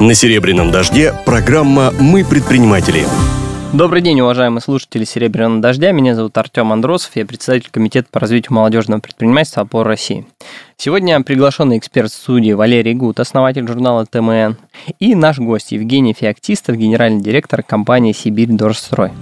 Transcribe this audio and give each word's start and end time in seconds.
На 0.00 0.12
«Серебряном 0.12 0.72
дожде» 0.72 1.14
программа 1.24 1.92
«Мы 2.00 2.24
предприниматели». 2.24 3.06
Добрый 3.72 4.02
день, 4.02 4.20
уважаемые 4.20 4.60
слушатели 4.60 5.04
«Серебряного 5.04 5.60
дождя». 5.60 5.92
Меня 5.92 6.16
зовут 6.16 6.36
Артем 6.36 6.72
Андросов, 6.72 7.12
я 7.14 7.24
председатель 7.24 7.68
Комитета 7.70 8.08
по 8.10 8.18
развитию 8.18 8.54
молодежного 8.54 8.98
предпринимательства 8.98 9.62
«Опор 9.62 9.86
России». 9.86 10.26
Сегодня 10.76 11.22
приглашенный 11.22 11.78
эксперт 11.78 12.12
студии 12.12 12.52
Валерий 12.52 12.94
Гуд, 12.94 13.20
основатель 13.20 13.68
журнала 13.68 14.04
ТМН, 14.04 14.56
и 14.98 15.14
наш 15.14 15.38
гость 15.38 15.70
Евгений 15.70 16.12
Феоктистов, 16.12 16.76
генеральный 16.76 17.22
директор 17.22 17.62
компании 17.62 18.12
«Сибирь 18.12 18.48
Дорстрой». 18.48 19.12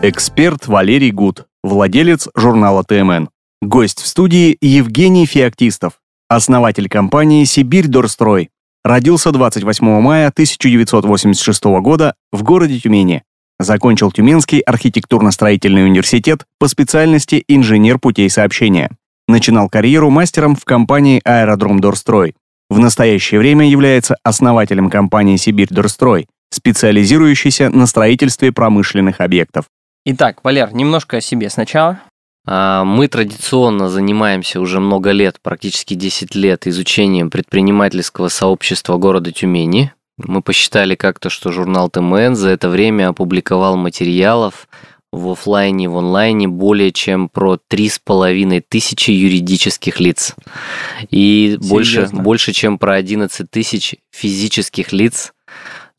Эксперт 0.00 0.68
Валерий 0.68 1.10
Гуд, 1.10 1.46
владелец 1.64 2.28
журнала 2.36 2.84
ТМН. 2.84 3.28
Гость 3.60 4.00
в 4.00 4.06
студии 4.06 4.56
Евгений 4.60 5.26
Феоктистов, 5.26 5.94
основатель 6.34 6.88
компании 6.88 7.44
«Сибирь 7.44 7.86
Дорстрой». 7.86 8.50
Родился 8.84 9.32
28 9.32 10.00
мая 10.00 10.28
1986 10.28 11.64
года 11.80 12.14
в 12.32 12.42
городе 12.42 12.78
Тюмени. 12.78 13.22
Закончил 13.58 14.10
Тюменский 14.10 14.60
архитектурно-строительный 14.60 15.84
университет 15.84 16.44
по 16.58 16.68
специальности 16.68 17.44
инженер 17.48 17.98
путей 17.98 18.28
сообщения. 18.28 18.90
Начинал 19.26 19.68
карьеру 19.68 20.10
мастером 20.10 20.54
в 20.54 20.64
компании 20.64 21.20
«Аэродром 21.24 21.80
Дорстрой». 21.80 22.34
В 22.68 22.78
настоящее 22.78 23.38
время 23.38 23.68
является 23.68 24.16
основателем 24.22 24.90
компании 24.90 25.36
«Сибирь 25.36 25.68
Дорстрой», 25.70 26.26
специализирующейся 26.50 27.70
на 27.70 27.86
строительстве 27.86 28.52
промышленных 28.52 29.20
объектов. 29.20 29.66
Итак, 30.04 30.40
Валер, 30.42 30.74
немножко 30.74 31.18
о 31.18 31.20
себе 31.20 31.48
сначала. 31.48 32.00
А, 32.46 32.84
мы 32.84 33.08
традиционно 33.08 33.88
занимаемся 33.88 34.60
уже 34.60 34.80
много 34.80 35.10
лет, 35.10 35.38
практически 35.42 35.94
10 35.94 36.34
лет, 36.34 36.66
изучением 36.66 37.30
предпринимательского 37.30 38.28
сообщества 38.28 38.96
города 38.98 39.32
Тюмени. 39.32 39.92
Мы 40.18 40.42
посчитали 40.42 40.94
как-то, 40.94 41.30
что 41.30 41.50
журнал 41.50 41.90
ТМН 41.90 42.34
за 42.34 42.50
это 42.50 42.68
время 42.68 43.08
опубликовал 43.08 43.76
материалов 43.76 44.68
в 45.10 45.30
офлайне 45.30 45.84
и 45.84 45.88
в 45.88 45.96
онлайне 45.96 46.48
более 46.48 46.92
чем 46.92 47.28
про 47.28 47.58
три 47.68 47.88
с 47.88 47.98
половиной 47.98 48.60
тысячи 48.60 49.10
юридических 49.10 50.00
лиц. 50.00 50.34
И 51.10 51.56
больше, 51.60 52.08
больше, 52.12 52.52
чем 52.52 52.78
про 52.78 52.94
11 52.94 53.50
тысяч 53.50 53.96
физических 54.10 54.92
лиц. 54.92 55.33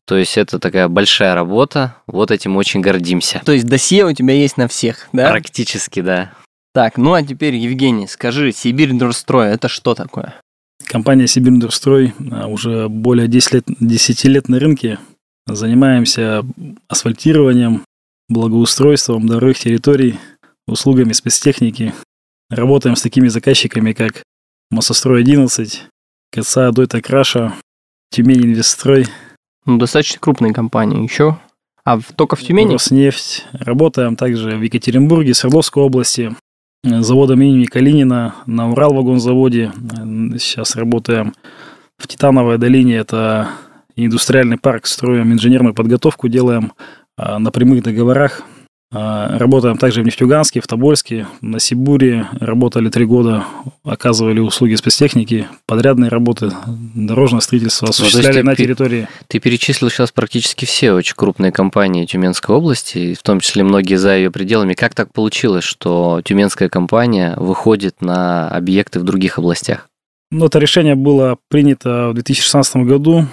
То 0.06 0.16
есть 0.16 0.38
это 0.38 0.60
такая 0.60 0.88
большая 0.88 1.34
работа, 1.34 1.96
вот 2.06 2.30
этим 2.30 2.56
очень 2.56 2.80
гордимся. 2.80 3.42
То 3.44 3.52
есть 3.52 3.66
досье 3.66 4.06
у 4.06 4.12
тебя 4.12 4.34
есть 4.34 4.56
на 4.56 4.68
всех, 4.68 5.08
да? 5.12 5.30
Практически, 5.30 6.00
да. 6.00 6.32
Так, 6.72 6.96
ну 6.96 7.14
а 7.14 7.22
теперь, 7.22 7.56
Евгений, 7.56 8.06
скажи, 8.06 8.52
Сибирь 8.52 8.92
Дурстрой, 8.92 9.48
это 9.48 9.68
что 9.68 9.94
такое? 9.94 10.34
Компания 10.84 11.26
Сибирь 11.26 11.58
Дурстрой 11.58 12.14
а, 12.30 12.46
уже 12.46 12.88
более 12.88 13.26
10 13.26 13.52
лет, 13.52 13.64
10 13.80 14.24
лет 14.24 14.48
на 14.48 14.60
рынке. 14.60 15.00
Занимаемся 15.48 16.44
асфальтированием, 16.86 17.82
благоустройством 18.28 19.26
дорог, 19.26 19.56
территорий, 19.56 20.20
услугами 20.68 21.12
спецтехники. 21.12 21.94
Работаем 22.48 22.94
с 22.94 23.02
такими 23.02 23.26
заказчиками, 23.26 23.92
как 23.92 24.22
Моссострой 24.70 25.22
11, 25.22 25.82
КЦА 26.30 26.70
Дойта 26.70 27.02
Краша, 27.02 27.54
Тюмень 28.12 28.44
Инвестстрой– 28.44 29.08
ну, 29.66 29.78
достаточно 29.78 30.18
крупные 30.20 30.52
компании 30.52 31.02
еще. 31.02 31.38
А 31.84 32.00
только 32.16 32.36
в 32.36 32.40
Тюмени? 32.40 32.72
Роснефть. 32.72 33.46
Работаем 33.52 34.16
также 34.16 34.56
в 34.56 34.62
Екатеринбурге, 34.62 35.34
Свердловской 35.34 35.82
области, 35.82 36.34
заводом 36.82 37.42
имени 37.42 37.66
Калинина, 37.66 38.34
на 38.46 38.70
Уралвагонзаводе. 38.70 39.72
Сейчас 40.38 40.74
работаем 40.76 41.34
в 41.98 42.08
Титановой 42.08 42.58
долине. 42.58 42.96
Это 42.96 43.48
индустриальный 43.94 44.58
парк, 44.58 44.86
строим 44.86 45.32
инженерную 45.32 45.74
подготовку, 45.74 46.28
делаем 46.28 46.72
а, 47.16 47.38
на 47.38 47.50
прямых 47.50 47.82
договорах 47.82 48.42
Работаем 49.38 49.76
также 49.78 50.02
в 50.02 50.04
Нефтьюганске, 50.04 50.60
в 50.60 50.66
Тобольске, 50.66 51.26
на 51.40 51.58
Сибуре. 51.58 52.28
Работали 52.40 52.88
три 52.88 53.04
года, 53.04 53.44
оказывали 53.84 54.40
услуги 54.40 54.74
спецтехники, 54.74 55.46
подрядные 55.66 56.08
работы, 56.08 56.50
дорожное 56.66 57.40
строительство 57.40 57.88
осуществляли 57.88 58.42
ну, 58.42 58.50
на 58.50 58.56
территории. 58.56 59.08
Ты 59.28 59.38
перечислил 59.40 59.90
сейчас 59.90 60.12
практически 60.12 60.64
все 60.64 60.92
очень 60.92 61.14
крупные 61.16 61.52
компании 61.52 62.06
Тюменской 62.06 62.54
области, 62.54 63.14
в 63.14 63.22
том 63.22 63.40
числе 63.40 63.64
многие 63.64 63.96
за 63.96 64.16
ее 64.16 64.30
пределами. 64.30 64.74
Как 64.74 64.94
так 64.94 65.12
получилось, 65.12 65.64
что 65.64 66.20
тюменская 66.24 66.68
компания 66.68 67.34
выходит 67.36 68.00
на 68.00 68.48
объекты 68.48 69.00
в 69.00 69.04
других 69.04 69.38
областях? 69.38 69.88
Ну, 70.30 70.46
это 70.46 70.58
решение 70.58 70.94
было 70.94 71.38
принято 71.48 72.08
в 72.10 72.14
2016 72.14 72.76
году, 72.76 73.26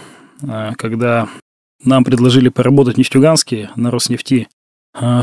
а, 0.48 0.74
когда 0.76 1.28
нам 1.84 2.04
предложили 2.04 2.50
поработать 2.50 2.96
в 2.96 2.98
Нефтьюганске 2.98 3.70
на 3.76 3.92
Роснефти 3.92 4.48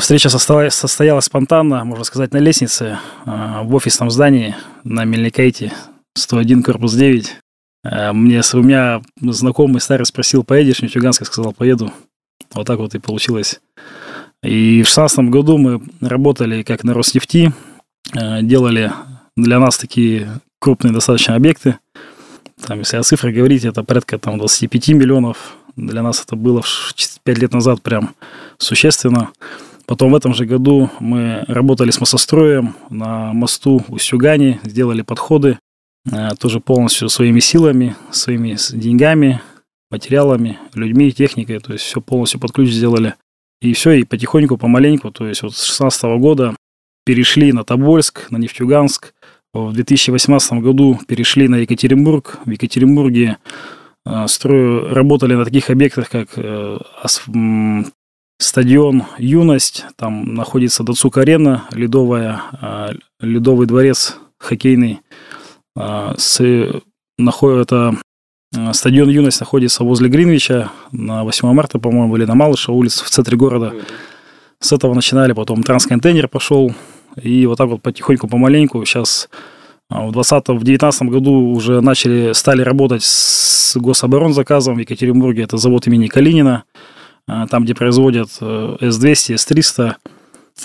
встреча 0.00 0.28
состоялась, 0.28 1.24
спонтанно, 1.24 1.84
можно 1.84 2.04
сказать, 2.04 2.32
на 2.32 2.38
лестнице 2.38 2.98
э, 3.24 3.62
в 3.62 3.74
офисном 3.74 4.10
здании 4.10 4.56
на 4.82 5.04
Мельникайте, 5.04 5.72
101, 6.14 6.62
корпус 6.62 6.94
9. 6.94 7.36
Э, 7.84 8.12
мне, 8.12 8.40
у 8.52 8.62
меня 8.62 9.00
знакомый 9.20 9.80
старый 9.80 10.06
спросил, 10.06 10.42
поедешь? 10.42 10.80
Я 10.80 11.12
сказал, 11.12 11.52
поеду. 11.52 11.92
Вот 12.52 12.66
так 12.66 12.78
вот 12.78 12.94
и 12.94 12.98
получилось. 12.98 13.60
И 14.42 14.82
в 14.82 14.90
2016 14.90 15.18
году 15.30 15.56
мы 15.56 15.80
работали 16.00 16.62
как 16.62 16.82
на 16.82 16.94
Роснефти, 16.94 17.52
делали 18.12 18.90
для 19.36 19.60
нас 19.60 19.76
такие 19.78 20.40
крупные 20.58 20.92
достаточно 20.92 21.36
объекты. 21.36 21.76
Там, 22.66 22.78
если 22.80 22.96
о 22.96 23.02
цифрах 23.02 23.34
говорить, 23.34 23.64
это 23.64 23.82
порядка 23.82 24.18
там, 24.18 24.38
25 24.38 24.88
миллионов. 24.88 25.56
Для 25.76 26.02
нас 26.02 26.22
это 26.22 26.36
было 26.36 26.62
5 27.22 27.38
лет 27.38 27.52
назад 27.52 27.82
прям 27.82 28.14
существенно. 28.60 29.30
Потом 29.86 30.12
в 30.12 30.14
этом 30.14 30.34
же 30.34 30.46
году 30.46 30.88
мы 31.00 31.44
работали 31.48 31.90
с 31.90 31.98
массостроем 31.98 32.76
на 32.90 33.32
мосту 33.32 33.84
у 33.88 33.98
Сюгани, 33.98 34.60
сделали 34.62 35.02
подходы, 35.02 35.58
э, 36.10 36.28
тоже 36.38 36.60
полностью 36.60 37.08
своими 37.08 37.40
силами, 37.40 37.96
своими 38.12 38.56
деньгами, 38.72 39.40
материалами, 39.90 40.58
людьми, 40.74 41.10
техникой, 41.10 41.58
то 41.58 41.72
есть 41.72 41.84
все 41.84 42.00
полностью 42.00 42.38
под 42.38 42.52
ключ 42.52 42.70
сделали. 42.70 43.14
И 43.60 43.72
все, 43.72 43.92
и 43.92 44.04
потихоньку, 44.04 44.56
помаленьку, 44.56 45.10
то 45.10 45.26
есть 45.26 45.42
вот 45.42 45.54
с 45.54 45.58
2016 45.58 46.04
года 46.20 46.54
перешли 47.04 47.52
на 47.52 47.64
Тобольск, 47.64 48.30
на 48.30 48.36
Нефтьюганск. 48.36 49.12
В 49.52 49.72
2018 49.72 50.52
году 50.62 51.00
перешли 51.08 51.48
на 51.48 51.56
Екатеринбург. 51.56 52.38
В 52.44 52.50
Екатеринбурге 52.50 53.38
э, 54.06 54.28
строю, 54.28 54.94
работали 54.94 55.34
на 55.34 55.44
таких 55.44 55.68
объектах, 55.70 56.08
как 56.08 56.28
э, 56.36 56.78
стадион 58.40 59.04
«Юность», 59.18 59.84
там 59.96 60.34
находится 60.34 60.82
Дацук-арена, 60.82 61.64
ледовая, 61.72 62.42
а, 62.52 62.90
ледовый 63.20 63.66
дворец 63.66 64.16
хоккейный. 64.38 65.00
А, 65.76 66.14
с, 66.16 66.40
это 66.40 67.94
а, 68.56 68.72
стадион 68.72 69.10
«Юность» 69.10 69.40
находится 69.40 69.84
возле 69.84 70.08
Гринвича 70.08 70.70
на 70.90 71.22
8 71.24 71.52
марта, 71.52 71.78
по-моему, 71.78 72.16
или 72.16 72.24
на 72.24 72.34
Малыша, 72.34 72.72
улице 72.72 73.04
в 73.04 73.10
центре 73.10 73.36
города. 73.36 73.74
С 74.58 74.72
этого 74.72 74.94
начинали, 74.94 75.32
потом 75.32 75.62
трансконтейнер 75.62 76.26
пошел, 76.26 76.72
и 77.20 77.44
вот 77.44 77.58
так 77.58 77.68
вот 77.68 77.82
потихоньку, 77.82 78.26
помаленьку. 78.26 78.84
Сейчас 78.86 79.28
в 79.90 80.12
20 80.12 80.48
в 80.48 80.64
19 80.64 81.02
году 81.02 81.32
уже 81.52 81.82
начали, 81.82 82.32
стали 82.32 82.62
работать 82.62 83.02
с 83.02 83.76
гособоронзаказом 83.76 84.76
в 84.76 84.78
Екатеринбурге. 84.78 85.42
Это 85.42 85.58
завод 85.58 85.86
имени 85.86 86.06
Калинина. 86.06 86.64
А, 87.26 87.46
там, 87.46 87.64
где 87.64 87.74
производят 87.74 88.30
э, 88.40 88.76
С-200, 88.80 89.36
С-300, 89.36 89.94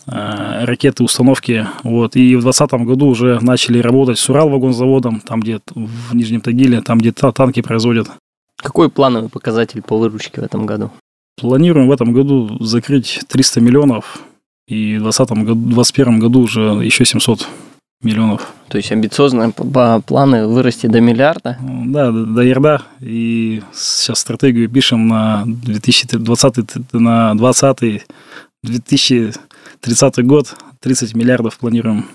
а, 0.08 0.66
ракеты, 0.66 1.04
установки. 1.04 1.68
Вот. 1.84 2.16
И 2.16 2.36
в 2.36 2.42
2020 2.42 2.72
году 2.86 3.08
уже 3.08 3.40
начали 3.42 3.80
работать 3.80 4.20
с 4.20 4.30
Уралвагонзаводом, 4.30 5.22
там, 5.22 5.40
где 5.40 5.60
в 5.74 6.16
Нижнем 6.16 6.42
Тагиле, 6.42 6.82
там, 6.82 7.00
где 7.00 7.12
танки 7.12 7.62
производят. 7.62 8.10
Какой 8.58 8.90
плановый 8.90 9.30
показатель 9.30 9.82
по 9.82 9.98
выручке 9.98 10.42
в 10.42 10.44
этом 10.44 10.66
году? 10.66 10.92
Планируем 11.40 11.88
в 11.88 11.92
этом 11.92 12.14
году 12.14 12.58
закрыть 12.64 13.22
300 13.28 13.62
миллионов, 13.62 14.20
и 14.68 14.98
в 14.98 15.04
2021 15.04 16.20
году 16.20 16.42
уже 16.42 16.62
еще 16.62 17.06
700 17.06 17.48
миллионов. 18.06 18.54
То 18.70 18.78
есть 18.78 18.92
амбициозные 18.92 19.52
планы 19.52 20.48
вырасти 20.48 20.88
до 20.88 21.02
миллиарда? 21.02 21.58
Да, 21.62 22.12
до 22.12 22.42
ярда. 22.42 22.82
И 23.02 23.62
сейчас 23.74 24.20
стратегию 24.20 24.70
пишем 24.70 25.08
на 25.08 25.44
2020, 25.46 26.94
на 26.94 27.36
20 27.36 28.04
2030 28.64 30.26
год. 30.26 30.56
30 30.80 31.16
миллиардов 31.16 31.58
планируем. 31.58 32.06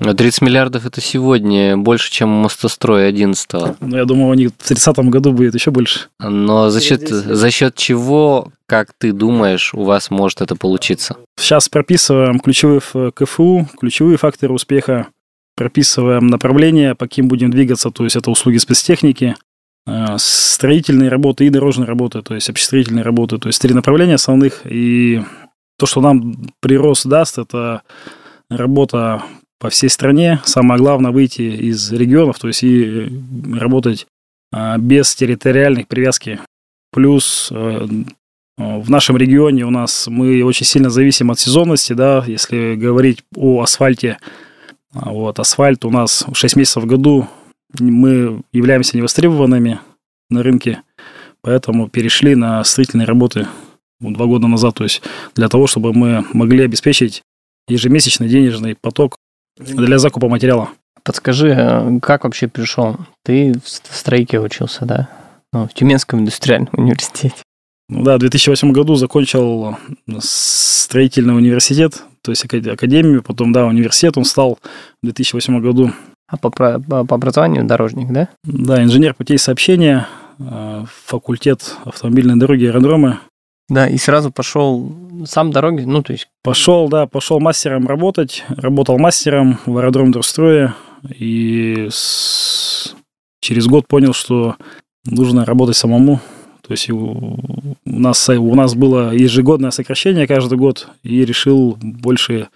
Но 0.00 0.12
30 0.12 0.42
миллиардов 0.42 0.86
это 0.86 1.00
сегодня 1.00 1.76
больше, 1.76 2.10
чем 2.10 2.28
мостострой 2.28 3.08
11 3.08 3.54
-го. 3.54 3.76
Ну, 3.80 3.96
я 3.96 4.04
думаю, 4.04 4.30
у 4.30 4.34
них 4.34 4.50
в 4.58 4.68
30 4.68 5.08
году 5.08 5.32
будет 5.32 5.54
еще 5.54 5.70
больше. 5.70 6.08
Но 6.18 6.70
за 6.70 6.80
счет, 6.80 7.08
за 7.08 7.50
счет 7.50 7.74
чего, 7.76 8.48
как 8.66 8.88
ты 8.98 9.12
думаешь, 9.12 9.72
у 9.74 9.84
вас 9.84 10.10
может 10.10 10.40
это 10.40 10.56
получиться? 10.56 11.16
Сейчас 11.38 11.68
прописываем 11.68 12.40
ключевые 12.40 12.80
КФУ, 13.14 13.68
ключевые 13.78 14.16
факторы 14.16 14.52
успеха 14.52 15.06
прописываем 15.56 16.26
направление, 16.26 16.94
по 16.94 17.06
каким 17.06 17.28
будем 17.28 17.50
двигаться, 17.50 17.90
то 17.90 18.04
есть 18.04 18.16
это 18.16 18.30
услуги 18.30 18.56
спецтехники, 18.56 19.36
э, 19.86 20.16
строительные 20.18 21.08
работы 21.08 21.46
и 21.46 21.50
дорожные 21.50 21.86
работы, 21.86 22.22
то 22.22 22.34
есть 22.34 22.50
общестроительные 22.50 23.04
работы, 23.04 23.38
то 23.38 23.48
есть 23.48 23.60
три 23.60 23.74
направления 23.74 24.14
основных. 24.14 24.62
И 24.64 25.22
то, 25.78 25.86
что 25.86 26.00
нам 26.00 26.50
прирост 26.60 27.06
даст, 27.06 27.38
это 27.38 27.82
работа 28.50 29.22
по 29.58 29.70
всей 29.70 29.88
стране. 29.88 30.40
Самое 30.44 30.80
главное 30.80 31.10
выйти 31.10 31.42
из 31.42 31.92
регионов, 31.92 32.38
то 32.38 32.48
есть 32.48 32.62
и 32.62 33.08
работать 33.54 34.06
а, 34.52 34.78
без 34.78 35.14
территориальных 35.14 35.88
привязки. 35.88 36.38
Плюс 36.92 37.48
э, 37.50 37.86
в 38.56 38.88
нашем 38.88 39.16
регионе 39.16 39.64
у 39.64 39.70
нас 39.70 40.06
мы 40.06 40.44
очень 40.44 40.66
сильно 40.66 40.90
зависим 40.90 41.30
от 41.30 41.40
сезонности, 41.40 41.92
да, 41.92 42.22
если 42.26 42.76
говорить 42.76 43.24
о 43.34 43.62
асфальте. 43.62 44.18
А, 44.94 45.10
вот, 45.10 45.38
асфальт 45.38 45.84
у 45.84 45.90
нас 45.90 46.24
6 46.32 46.56
месяцев 46.56 46.84
в 46.84 46.86
году, 46.86 47.28
мы 47.78 48.42
являемся 48.52 48.96
невостребованными 48.96 49.80
на 50.30 50.42
рынке, 50.42 50.82
поэтому 51.42 51.88
перешли 51.88 52.34
на 52.34 52.62
строительные 52.64 53.06
работы 53.06 53.48
два 54.00 54.26
года 54.26 54.46
назад, 54.46 54.74
то 54.76 54.84
есть 54.84 55.02
для 55.34 55.48
того, 55.48 55.66
чтобы 55.66 55.92
мы 55.92 56.24
могли 56.32 56.64
обеспечить 56.64 57.22
ежемесячный 57.68 58.28
денежный 58.28 58.76
поток 58.80 59.16
для 59.58 59.98
закупа 59.98 60.28
материала. 60.28 60.70
Подскажи, 61.02 61.50
э, 61.50 62.00
как 62.00 62.24
вообще 62.24 62.48
пришел? 62.48 62.96
Ты 63.24 63.54
в 63.62 63.68
стройке 63.68 64.40
учился, 64.40 64.84
да? 64.84 65.08
Ну, 65.52 65.68
в 65.68 65.74
Тюменском 65.74 66.20
индустриальном 66.20 66.70
университете. 66.76 67.36
Ну 67.88 68.02
да, 68.02 68.16
в 68.16 68.20
2008 68.20 68.72
году 68.72 68.94
закончил 68.94 69.76
строительный 70.20 71.36
университет, 71.36 72.02
то 72.22 72.30
есть 72.30 72.44
академию, 72.44 73.22
потом, 73.22 73.52
да, 73.52 73.66
университет 73.66 74.16
он 74.16 74.24
стал 74.24 74.58
в 75.02 75.06
2008 75.06 75.60
году. 75.60 75.92
А 76.26 76.38
по, 76.38 76.50
по, 76.50 76.78
по 76.80 77.14
образованию 77.14 77.64
дорожник, 77.64 78.10
да? 78.10 78.28
Да, 78.44 78.82
инженер 78.82 79.14
путей 79.14 79.38
сообщения, 79.38 80.08
э, 80.38 80.84
факультет 81.04 81.76
автомобильной 81.84 82.36
дороги 82.36 82.64
и 82.64 82.66
аэродромы. 82.68 83.18
Да, 83.68 83.88
и 83.88 83.98
сразу 83.98 84.30
пошел 84.30 84.94
сам 85.26 85.50
дороги, 85.50 85.82
ну, 85.82 86.02
то 86.02 86.12
есть... 86.12 86.28
Пошел, 86.42 86.88
да, 86.88 87.06
пошел 87.06 87.40
мастером 87.40 87.86
работать, 87.86 88.44
работал 88.48 88.98
мастером 88.98 89.58
в 89.66 89.76
аэродром 89.76 90.12
Дорстроя, 90.12 90.74
и 91.08 91.88
с... 91.90 92.94
через 93.40 93.66
год 93.66 93.86
понял, 93.86 94.12
что 94.12 94.56
нужно 95.04 95.44
работать 95.44 95.76
самому. 95.76 96.20
То 96.66 96.72
есть 96.72 96.88
у 96.90 97.38
нас, 97.84 98.28
у 98.28 98.54
нас 98.54 98.74
было 98.74 99.12
ежегодное 99.12 99.70
сокращение 99.70 100.26
каждый 100.26 100.56
год, 100.56 100.88
и 101.02 101.24
решил 101.24 101.76
больше 101.80 102.48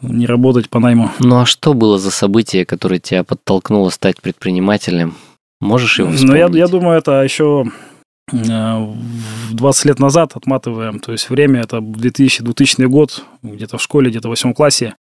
не 0.00 0.26
работать 0.26 0.70
по 0.70 0.78
найму. 0.78 1.10
Ну 1.18 1.40
а 1.40 1.46
что 1.46 1.74
было 1.74 1.98
за 1.98 2.10
событие, 2.10 2.64
которое 2.64 3.00
тебя 3.00 3.24
подтолкнуло 3.24 3.90
стать 3.90 4.20
предпринимателем? 4.22 5.14
Можешь 5.60 5.98
его 5.98 6.10
вспомнить? 6.10 6.30
Ну, 6.30 6.36
я, 6.36 6.48
я 6.64 6.68
думаю, 6.68 6.98
это 6.98 7.22
еще 7.22 7.70
20 8.30 9.84
лет 9.84 9.98
назад 9.98 10.32
отматываем, 10.34 11.00
то 11.00 11.12
есть 11.12 11.30
время 11.30 11.60
это 11.60 11.80
2000, 11.80 12.42
2000 12.42 12.82
год, 12.84 13.24
где-то 13.42 13.78
в 13.78 13.82
школе, 13.82 14.10
где-то 14.10 14.28
в 14.28 14.30
8 14.30 14.54
классе, 14.54 14.94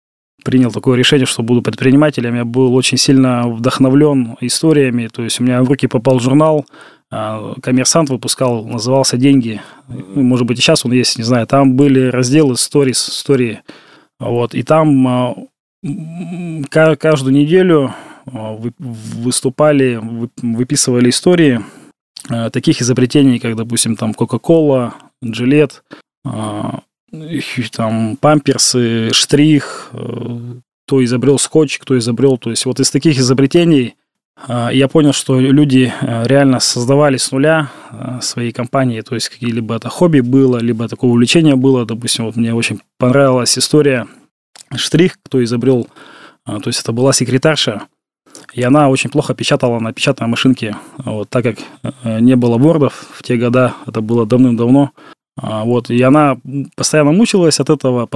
принял 0.44 0.70
такое 0.70 0.96
решение, 0.96 1.26
что 1.26 1.42
буду 1.42 1.62
предпринимателем. 1.62 2.36
Я 2.36 2.44
был 2.44 2.74
очень 2.74 2.98
сильно 2.98 3.48
вдохновлен 3.48 4.36
историями, 4.40 5.08
то 5.08 5.22
есть 5.22 5.40
у 5.40 5.44
меня 5.44 5.62
в 5.62 5.68
руки 5.68 5.86
попал 5.88 6.20
журнал, 6.20 6.66
коммерсант 7.10 8.10
выпускал, 8.10 8.64
назывался 8.64 9.16
«Деньги». 9.16 9.60
Ну, 9.88 10.22
может 10.22 10.46
быть, 10.46 10.58
и 10.58 10.60
сейчас 10.60 10.84
он 10.84 10.92
есть, 10.92 11.18
не 11.18 11.24
знаю. 11.24 11.46
Там 11.46 11.76
были 11.76 12.08
разделы 12.08 12.56
сторис, 12.56 13.08
истории. 13.08 13.62
Вот, 14.18 14.54
и 14.54 14.62
там 14.62 15.06
а, 15.08 15.34
каждую 16.68 17.34
неделю 17.34 17.94
а, 18.26 18.58
выступали, 18.78 20.00
выписывали 20.42 21.10
истории 21.10 21.60
таких 22.52 22.82
изобретений, 22.82 23.38
как, 23.38 23.54
допустим, 23.54 23.94
там 23.94 24.12
Gillette, 25.24 25.82
э, 26.24 27.40
там 27.72 28.16
памперсы, 28.16 29.12
штрих, 29.12 29.90
э, 29.92 30.54
кто 30.86 31.04
изобрел 31.04 31.38
скотч, 31.38 31.78
кто 31.78 31.98
изобрел. 31.98 32.38
То 32.38 32.50
есть 32.50 32.66
вот 32.66 32.80
из 32.80 32.90
таких 32.90 33.18
изобретений 33.18 33.96
я 34.48 34.88
понял, 34.88 35.12
что 35.12 35.40
люди 35.40 35.92
реально 36.00 36.60
создавали 36.60 37.16
с 37.16 37.32
нуля 37.32 37.70
свои 38.20 38.52
компании, 38.52 39.00
то 39.00 39.14
есть 39.14 39.30
либо 39.40 39.76
это 39.76 39.88
хобби 39.88 40.20
было, 40.20 40.58
либо 40.58 40.88
такое 40.88 41.10
увлечение 41.10 41.56
было. 41.56 41.86
Допустим, 41.86 42.26
вот 42.26 42.36
мне 42.36 42.54
очень 42.54 42.80
понравилась 42.98 43.58
история 43.58 44.06
штрих, 44.74 45.18
кто 45.22 45.42
изобрел, 45.42 45.88
то 46.44 46.62
есть 46.66 46.80
это 46.80 46.92
была 46.92 47.12
секретарша, 47.12 47.82
и 48.52 48.62
она 48.62 48.88
очень 48.88 49.10
плохо 49.10 49.34
печатала 49.34 49.80
на 49.80 49.92
печатной 49.92 50.28
машинке, 50.28 50.76
вот, 50.98 51.28
так 51.28 51.44
как 51.44 51.56
э, 52.04 52.20
не 52.20 52.36
было 52.36 52.58
вордов 52.58 53.06
в 53.12 53.22
те 53.22 53.36
года, 53.36 53.74
это 53.86 54.00
было 54.00 54.26
давным-давно. 54.26 54.92
А, 55.38 55.64
вот, 55.64 55.90
и 55.90 56.00
она 56.00 56.38
постоянно 56.74 57.12
мучилась 57.12 57.60
от 57.60 57.68
этого, 57.68 58.08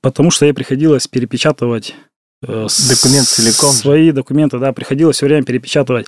потому 0.00 0.30
что 0.30 0.46
ей 0.46 0.52
приходилось 0.52 1.08
перепечатывать 1.08 1.90
э, 1.90 1.94
Документ 2.42 3.28
целиком. 3.28 3.70
Свои 3.70 4.10
документы, 4.10 4.58
да, 4.58 4.72
приходилось 4.72 5.16
все 5.16 5.26
время 5.26 5.44
перепечатывать. 5.44 6.06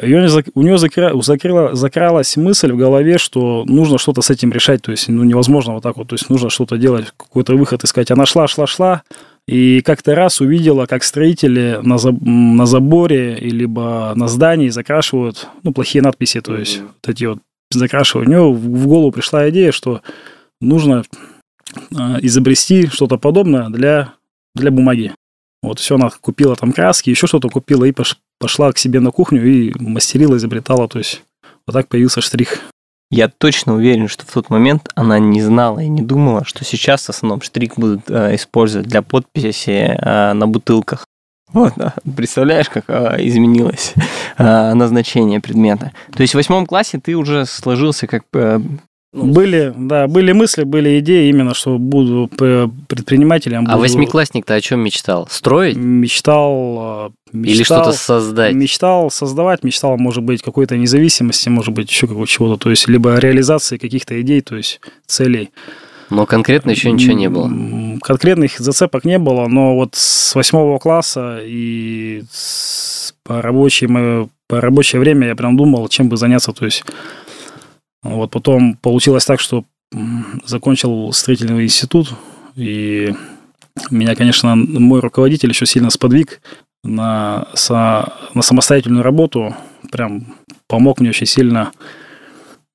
Ее, 0.00 0.28
у 0.54 0.62
нее 0.62 0.78
закра, 0.78 1.12
закрыла, 1.20 1.74
закралась 1.74 2.36
мысль 2.36 2.70
в 2.72 2.76
голове, 2.76 3.18
что 3.18 3.64
нужно 3.66 3.98
что-то 3.98 4.22
с 4.22 4.30
этим 4.30 4.52
решать, 4.52 4.82
то 4.82 4.92
есть 4.92 5.08
ну, 5.08 5.24
невозможно 5.24 5.72
вот 5.72 5.82
так 5.82 5.96
вот, 5.96 6.08
то 6.08 6.14
есть 6.14 6.30
нужно 6.30 6.50
что-то 6.50 6.76
делать, 6.76 7.06
какой-то 7.16 7.56
выход 7.56 7.82
искать. 7.82 8.10
Она 8.12 8.24
шла, 8.24 8.46
шла, 8.46 8.68
шла, 8.68 9.02
и 9.48 9.80
как-то 9.80 10.14
раз 10.14 10.40
увидела, 10.40 10.86
как 10.86 11.02
строители 11.02 11.80
на, 11.82 11.98
за, 11.98 12.12
на 12.12 12.66
заборе 12.66 13.36
либо 13.36 14.12
на 14.14 14.28
здании 14.28 14.68
закрашивают, 14.68 15.48
ну, 15.64 15.72
плохие 15.72 16.02
надписи, 16.02 16.40
то 16.42 16.56
есть 16.56 16.78
mm-hmm. 16.78 16.88
вот 17.02 17.08
эти 17.08 17.24
вот 17.24 17.38
закрашивают. 17.70 18.28
У 18.28 18.30
нее 18.30 18.52
в 18.52 18.86
голову 18.86 19.10
пришла 19.10 19.48
идея, 19.50 19.72
что 19.72 20.02
нужно 20.60 21.02
а, 21.96 22.18
изобрести 22.20 22.86
что-то 22.86 23.18
подобное 23.18 23.68
для, 23.68 24.14
для 24.58 24.70
бумаги. 24.70 25.12
Вот, 25.62 25.80
все, 25.80 25.96
она 25.96 26.10
купила 26.10 26.54
там 26.54 26.72
краски, 26.72 27.10
еще 27.10 27.26
что-то 27.26 27.48
купила 27.48 27.84
и 27.84 27.94
пошла 28.38 28.72
к 28.72 28.78
себе 28.78 29.00
на 29.00 29.10
кухню 29.10 29.44
и 29.44 29.72
мастерила, 29.78 30.36
изобретала. 30.36 30.88
То 30.88 30.98
есть 30.98 31.22
вот 31.66 31.72
так 31.72 31.88
появился 31.88 32.20
штрих. 32.20 32.60
Я 33.10 33.28
точно 33.28 33.74
уверен, 33.74 34.06
что 34.06 34.26
в 34.26 34.30
тот 34.30 34.50
момент 34.50 34.90
она 34.94 35.18
не 35.18 35.40
знала 35.40 35.80
и 35.80 35.88
не 35.88 36.02
думала, 36.02 36.44
что 36.44 36.64
сейчас 36.64 37.06
в 37.06 37.10
основном 37.10 37.40
штрих 37.40 37.74
будут 37.76 38.10
э, 38.10 38.34
использовать 38.34 38.86
для 38.86 39.00
подписи 39.00 39.96
э, 39.98 40.32
на 40.34 40.46
бутылках. 40.46 41.06
Вот, 41.52 41.72
да. 41.76 41.94
представляешь, 42.16 42.68
как 42.68 42.84
э, 42.88 43.16
изменилось 43.20 43.94
э, 44.36 44.74
назначение 44.74 45.40
предмета. 45.40 45.92
То 46.14 46.20
есть 46.20 46.34
в 46.34 46.36
восьмом 46.36 46.66
классе 46.66 47.00
ты 47.02 47.14
уже 47.14 47.46
сложился 47.46 48.06
как 48.06 48.24
э, 48.34 48.60
ну, 49.14 49.24
были, 49.24 49.72
да, 49.74 50.06
были 50.06 50.32
мысли, 50.32 50.64
были 50.64 50.98
идеи 50.98 51.30
именно, 51.30 51.54
что 51.54 51.78
буду 51.78 52.28
предпринимателем. 52.28 53.64
А 53.66 53.78
восьмиклассник-то 53.78 54.54
о 54.54 54.60
чем 54.60 54.80
мечтал? 54.80 55.26
Строить? 55.30 55.76
Мечтал, 55.76 57.12
мечтал 57.32 57.54
Или 57.54 57.62
что-то 57.62 57.92
создать? 57.92 58.54
Мечтал 58.54 59.10
создавать, 59.10 59.64
мечтал, 59.64 59.96
может 59.96 60.22
быть, 60.22 60.42
какой-то 60.42 60.76
независимости, 60.76 61.48
может 61.48 61.72
быть, 61.72 61.90
еще 61.90 62.06
какого 62.06 62.26
чего-то, 62.26 62.58
то 62.62 62.70
есть, 62.70 62.86
либо 62.86 63.16
реализации 63.18 63.78
каких-то 63.78 64.20
идей, 64.20 64.42
то 64.42 64.56
есть, 64.56 64.80
целей. 65.06 65.50
Но 66.10 66.26
конкретно 66.26 66.70
еще 66.70 66.90
ничего 66.90 67.14
не 67.14 67.30
было? 67.30 67.50
Конкретных 68.02 68.58
зацепок 68.58 69.04
не 69.04 69.18
было, 69.18 69.46
но 69.48 69.74
вот 69.74 69.94
с 69.94 70.34
восьмого 70.34 70.78
класса 70.78 71.38
и 71.42 72.24
по, 73.24 73.40
рабочей, 73.40 73.88
по 74.46 74.60
рабочее 74.60 75.00
время 75.00 75.28
я 75.28 75.36
прям 75.36 75.56
думал, 75.56 75.88
чем 75.88 76.10
бы 76.10 76.18
заняться, 76.18 76.52
то 76.52 76.66
есть 76.66 76.84
вот 78.02 78.30
потом 78.30 78.76
получилось 78.76 79.24
так, 79.24 79.40
что 79.40 79.64
закончил 80.44 81.12
строительный 81.12 81.64
институт, 81.64 82.12
и 82.54 83.14
меня, 83.90 84.14
конечно, 84.14 84.54
мой 84.56 85.00
руководитель 85.00 85.50
еще 85.50 85.66
сильно 85.66 85.90
сподвиг 85.90 86.40
на, 86.84 87.48
со, 87.54 88.12
на 88.34 88.42
самостоятельную 88.42 89.02
работу, 89.02 89.54
прям 89.90 90.34
помог 90.66 91.00
мне 91.00 91.10
очень 91.10 91.26
сильно. 91.26 91.72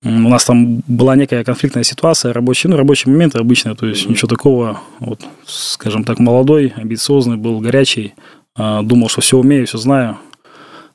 У 0.03 0.09
нас 0.09 0.43
там 0.43 0.81
была 0.87 1.15
некая 1.15 1.45
конфликтная 1.45 1.83
ситуация, 1.83 2.33
рабочий, 2.33 2.67
ну, 2.67 2.75
рабочий 2.75 3.09
момент 3.09 3.35
обычно, 3.35 3.73
то 3.75 3.85
есть 3.85 4.09
ничего 4.09 4.27
такого, 4.27 4.81
вот, 4.99 5.21
скажем 5.45 6.03
так, 6.03 6.19
молодой, 6.19 6.73
амбициозный, 6.75 7.37
был 7.37 7.59
горячий, 7.61 8.13
а, 8.55 8.81
думал, 8.81 9.07
что 9.07 9.21
все 9.21 9.37
умею, 9.37 9.65
все 9.65 9.77
знаю. 9.77 10.17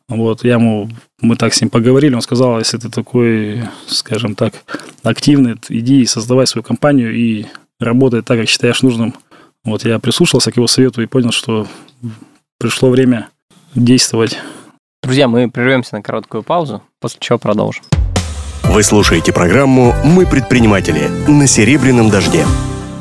Вот, 0.09 0.43
я 0.43 0.55
ему, 0.55 0.89
мы 1.21 1.37
так 1.37 1.53
с 1.53 1.61
ним 1.61 1.69
поговорили, 1.69 2.15
он 2.15 2.23
сказал, 2.23 2.59
если 2.59 2.79
ты 2.79 2.89
такой, 2.89 3.63
скажем 3.87 4.35
так, 4.35 4.55
активный, 5.03 5.57
иди 5.69 6.01
и 6.01 6.07
создавай 6.07 6.47
свою 6.47 6.63
компанию 6.63 7.15
и 7.15 7.45
работай 7.79 8.23
так, 8.23 8.39
как 8.39 8.49
считаешь 8.49 8.83
нужным. 8.83 9.15
Вот 9.65 9.85
я 9.85 9.99
прислушался 9.99 10.51
к 10.51 10.57
его 10.57 10.67
совету 10.67 11.03
и 11.03 11.07
понял, 11.07 11.31
что 11.31 11.67
пришло 12.59 12.89
время 12.89 13.29
действовать. 13.75 14.39
Друзья, 15.03 15.29
мы 15.29 15.51
прервемся 15.51 15.97
на 15.97 16.03
короткую 16.03 16.43
паузу, 16.43 16.83
после 17.01 17.19
чего 17.21 17.39
продолжим. 17.39 17.85
Вы 18.65 18.83
слушаете 18.83 19.33
программу 19.33 19.95
«Мы 20.05 20.27
предприниматели» 20.27 21.09
на 21.29 21.47
«Серебряном 21.47 22.11
дожде». 22.11 22.45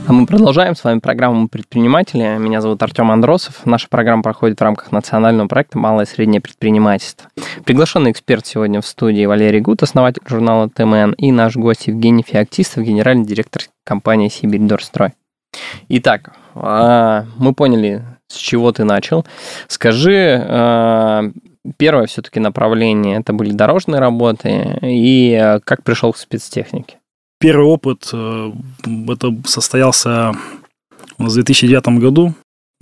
А 0.08 0.14
мы 0.14 0.26
продолжаем 0.26 0.74
с 0.74 0.86
вами 0.86 1.00
программу 1.00 1.50
«Предприниматели». 1.50 2.38
Меня 2.38 2.62
зовут 2.62 2.82
Артем 2.82 3.12
Андросов. 3.12 3.66
Наша 3.66 3.90
программа 3.90 4.24
проходит 4.24 4.58
в 4.58 4.64
рамках 4.64 4.94
национального 4.94 5.50
проекта 5.50 5.78
«Малое 5.80 6.06
и 6.06 6.08
среднее 6.08 6.40
предпринимательство». 6.40 7.30
Приглашенный 7.66 8.12
эксперт 8.12 8.46
сегодня 8.46 8.80
в 8.80 8.88
студии 8.88 9.26
Валерий 9.26 9.60
Гут, 9.60 9.84
основатель 9.84 10.22
журнала 10.26 10.70
ТМН, 10.70 11.12
и 11.18 11.34
наш 11.34 11.58
гость 11.58 11.88
Евгений 11.88 12.24
Феоктистов, 12.26 12.86
генеральный 12.86 13.26
директор 13.26 13.64
компании 13.84 14.30
«Сибирь 14.30 14.62
Дорстрой». 14.62 15.12
Итак, 15.90 16.32
а, 16.56 17.26
мы 17.36 17.54
поняли, 17.54 18.02
с 18.30 18.38
чего 18.38 18.72
ты 18.72 18.86
начал. 18.86 19.26
Скажи, 19.68 20.42
а, 20.42 21.24
первое 21.76 22.06
все-таки 22.06 22.40
направление, 22.40 23.20
это 23.20 23.34
были 23.34 23.52
дорожные 23.52 24.00
работы, 24.00 24.80
и 24.84 25.60
как 25.66 25.84
пришел 25.84 26.14
к 26.14 26.18
спецтехнике? 26.18 26.97
Первый 27.39 27.67
опыт, 27.67 28.10
э, 28.13 28.51
это 29.10 29.36
состоялся 29.46 30.34
в 31.17 31.34
2009 31.34 32.00
году. 32.00 32.34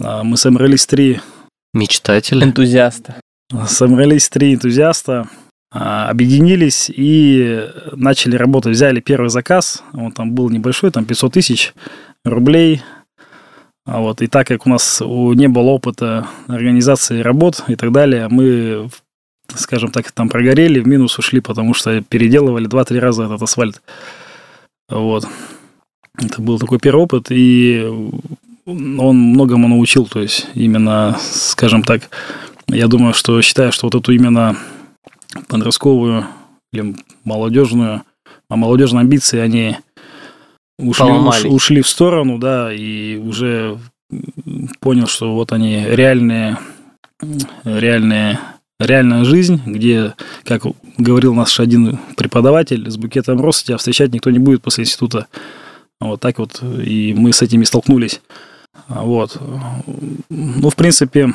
А, 0.02 0.24
мы 0.24 0.38
собрались 0.38 0.86
три... 0.86 1.20
Мечтатели. 1.74 2.44
Энтузиаста. 2.44 3.20
Собрались 3.68 4.30
три 4.30 4.56
энтузиаста, 4.56 5.28
а, 5.72 6.10
объединились 6.10 6.90
и 6.90 7.70
начали 7.92 8.38
работать. 8.38 8.74
Взяли 8.74 9.02
первый 9.02 9.30
заказ, 9.30 9.84
он 9.94 10.14
там 10.14 10.32
был 10.32 10.50
небольшой, 10.50 10.92
там 10.92 11.06
500 11.06 11.34
тысяч 11.34 11.74
рублей. 12.24 12.82
А 13.86 14.00
вот, 14.00 14.22
и 14.22 14.28
так 14.28 14.48
как 14.48 14.66
у 14.66 14.70
нас 14.70 15.02
не 15.02 15.48
было 15.48 15.70
опыта 15.70 16.28
организации 16.48 17.20
работ 17.20 17.64
и 17.68 17.76
так 17.76 17.92
далее, 17.92 18.30
мы, 18.30 18.90
скажем 19.54 19.92
так, 19.92 20.12
там 20.12 20.30
прогорели, 20.30 20.80
в 20.80 20.88
минус 20.88 21.20
ушли, 21.20 21.40
потому 21.40 21.74
что 21.74 22.02
переделывали 22.02 22.68
2-3 22.68 23.00
раза 23.00 23.26
этот 23.26 23.42
асфальт. 23.44 23.82
Вот. 24.90 25.28
Это 26.18 26.42
был 26.42 26.60
такой 26.60 26.80
первый 26.80 27.04
опыт, 27.04 27.28
и 27.30 27.84
он 28.66 29.18
многому 29.18 29.68
научил, 29.68 30.06
то 30.08 30.22
есть 30.22 30.48
именно, 30.54 31.18
скажем 31.20 31.84
так, 31.84 32.10
я 32.68 32.88
думаю, 32.88 33.14
что 33.14 33.42
считаю, 33.42 33.72
что 33.72 33.88
вот 33.88 33.96
эту 33.96 34.12
именно 34.12 34.58
подростковую 35.48 36.26
или 36.74 36.96
молодежную, 37.24 38.04
а 38.50 38.56
молодежные 38.56 39.02
амбиции, 39.02 39.40
они 39.40 39.78
ушли, 40.80 41.12
уш, 41.12 41.46
ушли 41.46 41.82
в 41.82 41.88
сторону, 41.88 42.38
да, 42.38 42.74
и 42.74 43.18
уже 43.18 43.78
понял, 44.80 45.08
что 45.08 45.34
вот 45.34 45.52
они 45.52 45.86
реальные, 45.86 46.58
реальные 47.64 48.40
реальная 48.80 49.24
жизнь, 49.24 49.62
где, 49.66 50.14
как 50.44 50.64
говорил 50.98 51.34
наш 51.34 51.60
один 51.60 52.00
преподаватель, 52.18 52.90
с 52.90 52.98
букетом 52.98 53.42
роз 53.42 53.64
тебя 53.64 53.78
встречать 53.78 54.14
никто 54.14 54.30
не 54.32 54.40
будет 54.40 54.62
после 54.62 54.84
института. 54.84 55.28
Вот 56.00 56.20
так 56.20 56.40
вот, 56.40 56.62
и 56.62 57.14
мы 57.14 57.32
с 57.32 57.42
этими 57.42 57.64
столкнулись. 57.64 58.22
Вот. 58.88 59.38
Ну, 60.30 60.70
в 60.70 60.76
принципе, 60.76 61.34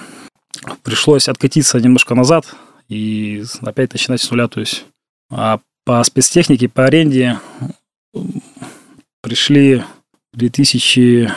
пришлось 0.82 1.28
откатиться 1.28 1.80
немножко 1.80 2.14
назад 2.14 2.54
и 2.88 3.42
опять 3.62 3.92
начинать 3.92 4.20
с 4.20 4.30
нуля. 4.30 4.48
То 4.48 4.60
есть, 4.60 4.84
а 5.30 5.60
по 5.84 6.02
спецтехнике, 6.04 6.68
по 6.68 6.84
аренде 6.84 7.38
пришли 9.22 9.82
в 10.32 10.36
2000, 10.36 11.30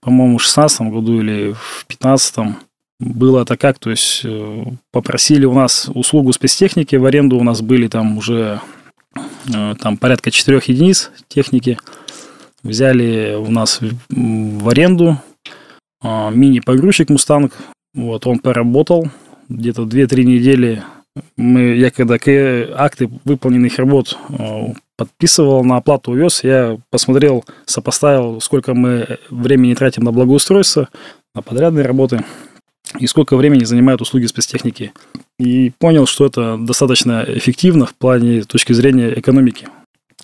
по-моему, 0.00 0.38
16 0.38 0.80
году 0.82 1.20
или 1.20 1.52
в 1.52 1.86
15 1.86 2.56
было 3.00 3.42
это 3.42 3.56
как, 3.56 3.78
то 3.78 3.90
есть 3.90 4.22
э, 4.24 4.64
попросили 4.92 5.44
у 5.44 5.54
нас 5.54 5.90
услугу 5.92 6.32
спецтехники 6.32 6.96
в 6.96 7.04
аренду, 7.04 7.36
у 7.36 7.42
нас 7.42 7.60
были 7.60 7.88
там 7.88 8.18
уже 8.18 8.60
э, 9.52 9.74
там 9.80 9.96
порядка 9.96 10.30
четырех 10.30 10.68
единиц 10.68 11.10
техники, 11.28 11.78
взяли 12.62 13.34
у 13.34 13.50
нас 13.50 13.80
в 14.08 14.68
аренду 14.68 15.18
а, 16.00 16.30
мини-погрузчик 16.30 17.10
Мустанг, 17.10 17.52
вот 17.94 18.26
он 18.26 18.38
поработал. 18.38 19.08
Где-то 19.48 19.82
2-3 19.82 20.22
недели, 20.24 20.82
мы, 21.36 21.74
я 21.74 21.90
когда 21.90 22.14
акты 22.14 23.10
выполненных 23.24 23.78
работ 23.78 24.16
э, 24.30 24.72
подписывал, 24.96 25.62
на 25.64 25.76
оплату 25.76 26.12
увез, 26.12 26.42
я 26.44 26.78
посмотрел, 26.90 27.44
сопоставил, 27.66 28.40
сколько 28.40 28.72
мы 28.72 29.18
времени 29.28 29.74
тратим 29.74 30.04
на 30.04 30.12
благоустройство, 30.12 30.88
на 31.34 31.42
подрядные 31.42 31.84
работы– 31.84 32.24
и 32.98 33.06
сколько 33.06 33.36
времени 33.36 33.64
занимают 33.64 34.00
услуги 34.00 34.26
спецтехники. 34.26 34.92
И 35.38 35.70
понял, 35.78 36.06
что 36.06 36.26
это 36.26 36.56
достаточно 36.58 37.24
эффективно 37.26 37.86
в 37.86 37.94
плане 37.94 38.42
точки 38.42 38.72
зрения 38.72 39.18
экономики. 39.18 39.68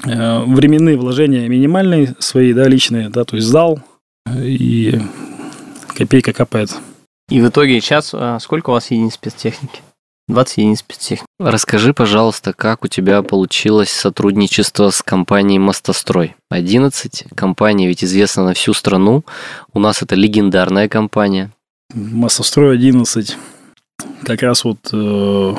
Э, 0.05 0.41
временные 0.45 0.97
вложения 0.97 1.49
минимальные 1.49 2.15
свои, 2.19 2.53
да, 2.53 2.69
личные, 2.69 3.09
да, 3.09 3.25
то 3.25 3.37
есть 3.37 3.49
сдал, 3.49 3.81
и 4.37 5.01
копейка 5.97 6.33
капает. 6.33 6.71
И 7.29 7.41
в 7.41 7.49
итоге 7.49 7.81
сейчас 7.81 8.11
а, 8.13 8.39
сколько 8.41 8.71
у 8.71 8.73
вас 8.73 8.91
единиц 8.91 9.15
спецтехники? 9.15 9.81
20 10.29 10.59
единиц 10.59 10.79
спецтехники. 10.81 11.27
Расскажи, 11.39 11.93
пожалуйста, 11.93 12.53
как 12.53 12.85
у 12.85 12.89
тебя 12.89 13.23
получилось 13.23 13.91
сотрудничество 13.91 14.91
с 14.91 15.03
компанией 15.03 15.59
«Мостострой»? 15.59 16.37
11 16.51 17.25
компаний 17.35 17.87
ведь 17.87 18.05
известна 18.05 18.45
на 18.45 18.55
всю 18.55 18.75
страну. 18.75 19.25
У 19.73 19.79
нас 19.79 20.03
это 20.03 20.15
легендарная 20.15 20.89
компания. 20.89 21.51
Массострой 21.95 22.75
11. 22.75 23.37
Как 24.25 24.43
раз 24.43 24.65
вот 24.65 24.79
э, 24.93 25.55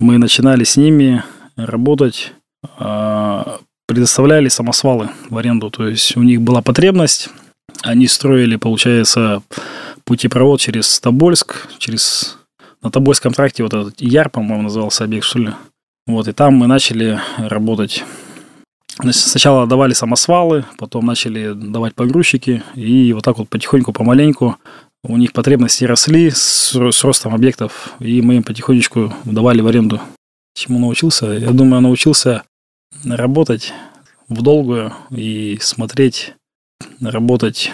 мы 0.00 0.18
начинали 0.18 0.64
с 0.64 0.76
ними 0.76 1.22
работать, 1.56 2.32
э, 2.78 3.42
предоставляли 3.86 4.48
самосвалы 4.48 5.10
в 5.30 5.36
аренду. 5.36 5.70
То 5.70 5.88
есть 5.88 6.16
у 6.16 6.22
них 6.22 6.40
была 6.40 6.62
потребность, 6.62 7.28
они 7.82 8.08
строили, 8.08 8.56
получается, 8.56 9.42
путепровод 10.04 10.60
через 10.60 10.98
Тобольск, 11.00 11.68
через 11.78 12.38
на 12.82 12.90
Тобольском 12.90 13.32
тракте 13.32 13.62
вот 13.62 13.74
этот 13.74 14.00
Яр, 14.00 14.30
по-моему, 14.30 14.64
назывался 14.64 15.04
объект, 15.04 15.26
что 15.26 15.38
ли. 15.38 15.52
Вот, 16.06 16.28
и 16.28 16.32
там 16.32 16.54
мы 16.54 16.66
начали 16.66 17.20
работать. 17.36 18.04
Сначала 19.10 19.66
давали 19.66 19.92
самосвалы, 19.92 20.64
потом 20.78 21.04
начали 21.04 21.52
давать 21.52 21.94
погрузчики, 21.94 22.62
и 22.74 23.12
вот 23.12 23.24
так 23.24 23.36
вот 23.38 23.48
потихоньку, 23.48 23.92
помаленьку 23.92 24.56
у 25.08 25.16
них 25.16 25.32
потребности 25.32 25.84
росли 25.84 26.30
с, 26.30 26.74
с 26.74 27.04
ростом 27.04 27.34
объектов, 27.34 27.94
и 28.00 28.20
мы 28.22 28.36
им 28.36 28.42
потихонечку 28.42 29.12
давали 29.24 29.60
в 29.60 29.66
аренду. 29.66 30.00
Чему 30.54 30.78
научился? 30.78 31.26
Я 31.26 31.50
думаю, 31.50 31.82
научился 31.82 32.42
работать 33.04 33.72
в 34.28 34.42
долгую 34.42 34.92
и 35.10 35.58
смотреть, 35.60 36.34
работать. 37.00 37.72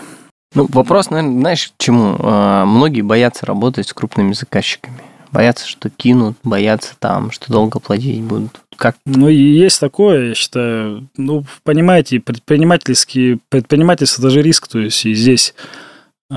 Ну, 0.55 0.67
вопрос, 0.71 1.11
наверное, 1.11 1.41
знаешь, 1.41 1.73
чему? 1.79 2.17
А, 2.19 2.65
многие 2.67 3.03
боятся 3.03 3.47
работать 3.47 3.89
с 3.89 3.93
крупными 3.93 4.33
заказчиками. 4.33 5.01
Боятся, 5.31 5.67
что 5.67 5.89
кинут, 5.89 6.37
боятся 6.43 6.95
там, 6.99 7.31
что 7.31 7.51
долго 7.51 7.79
платить 7.79 8.21
будут. 8.21 8.61
Как? 8.77 8.97
Ну, 9.07 9.29
и 9.29 9.37
есть 9.37 9.81
такое, 9.81 10.29
я 10.29 10.35
считаю. 10.35 11.09
Ну, 11.17 11.47
понимаете, 11.62 12.21
предпринимательский, 12.21 13.39
предпринимательство– 13.49 14.21
это 14.23 14.31
же 14.31 14.43
риск. 14.43 14.69
То 14.69 14.81
есть, 14.81 15.07
и 15.07 15.15
здесь 15.15 15.55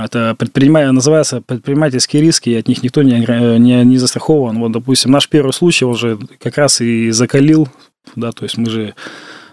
это 0.04 0.36
предприниматель, 0.38 0.92
называется 0.92 1.42
предпринимательские 1.42 2.22
риски, 2.22 2.50
и 2.50 2.56
от 2.56 2.68
них 2.68 2.84
никто 2.84 3.02
не, 3.02 3.14
не, 3.60 3.84
не 3.84 3.98
застрахован. 3.98 4.60
Вот, 4.60 4.72
допустим, 4.72 5.12
наш 5.12 5.30
первый 5.30 5.54
случай 5.54 5.86
уже 5.86 6.18
как 6.40 6.58
раз 6.58 6.82
и 6.82 7.12
закалил, 7.12 7.68
да, 8.16 8.32
то 8.32 8.44
есть 8.44 8.58
мы 8.58 8.70
же 8.70 8.96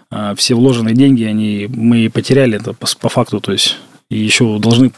а, 0.09 0.35
все 0.35 0.55
вложенные 0.55 0.95
деньги, 0.95 1.23
они, 1.23 1.67
мы 1.73 2.09
потеряли 2.09 2.57
это 2.57 2.73
по, 2.73 2.87
по 2.99 3.09
факту, 3.09 3.39
то 3.39 3.51
есть 3.51 3.77
и 4.09 4.17
еще 4.17 4.59
должны 4.59 4.91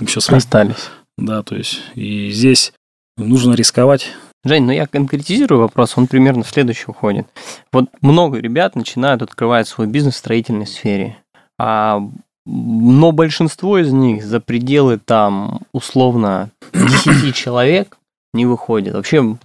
еще 0.00 0.18
остались. 0.18 0.90
Да, 1.18 1.42
то 1.42 1.56
есть 1.56 1.80
и 1.94 2.30
здесь 2.30 2.72
нужно 3.16 3.54
рисковать. 3.54 4.12
Жень, 4.44 4.64
ну 4.64 4.72
я 4.72 4.86
конкретизирую 4.86 5.60
вопрос, 5.60 5.94
он 5.96 6.06
примерно 6.06 6.42
в 6.42 6.48
следующий 6.48 6.86
уходит. 6.88 7.26
Вот 7.72 7.86
много 8.00 8.38
ребят 8.38 8.76
начинают 8.76 9.22
открывать 9.22 9.68
свой 9.68 9.86
бизнес 9.86 10.14
в 10.14 10.18
строительной 10.18 10.66
сфере. 10.66 11.16
А 11.58 12.00
но 12.44 13.12
большинство 13.12 13.78
из 13.78 13.92
них 13.92 14.24
за 14.24 14.40
пределы 14.40 14.98
там 14.98 15.60
условно 15.72 16.50
10 16.72 17.34
человек 17.34 17.98
не 18.34 18.46
выходит. 18.46 18.94
Вообще 18.94 19.36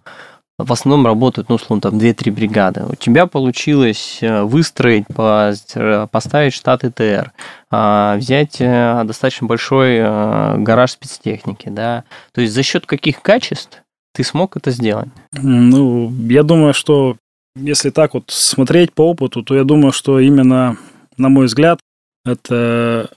в 0.60 0.74
основном 0.74 1.06
работают, 1.06 1.50
ну, 1.50 1.56
условно, 1.56 1.82
там 1.82 2.00
2-3 2.00 2.32
бригады. 2.32 2.86
У 2.90 2.96
тебя 2.96 3.28
получилось 3.28 4.20
э, 4.22 4.42
выстроить, 4.42 5.06
э, 5.16 6.08
поставить 6.10 6.54
штат 6.54 6.84
ИТР, 6.84 7.32
а, 7.70 8.16
взять 8.18 8.60
э, 8.60 9.04
достаточно 9.06 9.46
большой 9.46 10.00
гараж 10.00 10.92
спецтехники, 10.92 11.70
да. 11.70 12.06
То 12.34 12.42
есть 12.42 12.54
за 12.54 12.64
счет 12.64 12.88
каких 12.88 13.22
качеств 13.22 13.84
ты 14.16 14.24
смог 14.24 14.58
это 14.58 14.72
сделать? 14.72 15.10
Ну, 15.32 16.12
я 16.28 16.42
думаю, 16.42 16.74
что 16.74 17.18
если 17.56 17.92
так 17.92 18.16
вот 18.16 18.26
смотреть 18.30 18.94
по 18.94 19.12
опыту, 19.12 19.44
то 19.44 19.54
я 19.54 19.64
думаю, 19.64 19.92
что 19.92 20.20
именно, 20.20 20.76
на 21.18 21.30
мой 21.30 21.46
взгляд, 21.46 21.80
это 22.28 23.10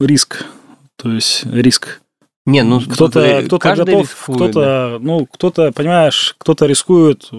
риск, 0.00 0.44
то 0.96 1.10
есть 1.10 1.44
риск 1.46 2.00
Не, 2.44 2.62
ну 2.62 2.80
кто-то, 2.80 3.42
кто-то 3.46 3.76
готов, 3.76 4.02
рискует, 4.02 4.36
кто-то, 4.36 4.60
да. 4.60 4.98
ну, 5.00 5.26
кто-то, 5.26 5.72
понимаешь, 5.72 6.34
кто-то 6.38 6.66
рискует 6.66 7.30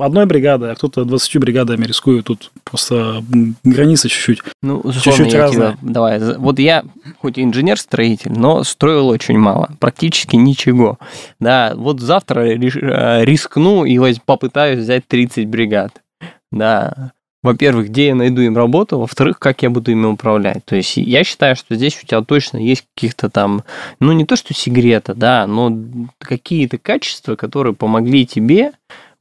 одной 0.00 0.26
бригадой, 0.26 0.72
а 0.72 0.74
кто-то 0.74 1.04
20 1.04 1.36
бригадами 1.38 1.84
рискует. 1.84 2.26
Тут 2.26 2.50
просто 2.64 3.24
граница 3.62 4.08
чуть-чуть. 4.08 4.42
Ну, 4.62 4.82
чуть-чуть 4.92 5.34
разная. 5.34 5.76
Тебя, 5.76 5.92
давай, 5.92 6.36
вот 6.38 6.58
я 6.58 6.84
хоть 7.20 7.38
инженер-строитель, 7.38 8.32
но 8.32 8.64
строил 8.64 9.08
очень 9.08 9.38
мало, 9.38 9.70
практически 9.78 10.36
ничего. 10.36 10.98
Да, 11.38 11.72
вот 11.76 12.00
завтра 12.00 12.40
э, 12.40 13.24
рискну 13.24 13.84
и 13.84 13.98
попытаюсь 14.24 14.80
взять 14.80 15.06
30 15.06 15.46
бригад. 15.46 16.02
Да, 16.50 17.12
во-первых, 17.42 17.88
где 17.88 18.08
я 18.08 18.14
найду 18.14 18.42
им 18.42 18.56
работу, 18.56 18.98
во-вторых, 18.98 19.38
как 19.38 19.62
я 19.62 19.70
буду 19.70 19.90
ими 19.90 20.06
управлять. 20.06 20.64
То 20.64 20.76
есть 20.76 20.96
я 20.96 21.24
считаю, 21.24 21.56
что 21.56 21.74
здесь 21.74 21.98
у 22.02 22.06
тебя 22.06 22.22
точно 22.22 22.58
есть 22.58 22.84
каких-то 22.94 23.28
там, 23.28 23.64
ну 24.00 24.12
не 24.12 24.24
то 24.24 24.36
что 24.36 24.54
секреты, 24.54 25.14
да, 25.14 25.46
но 25.46 25.76
какие-то 26.18 26.78
качества, 26.78 27.36
которые 27.36 27.74
помогли 27.74 28.26
тебе 28.26 28.72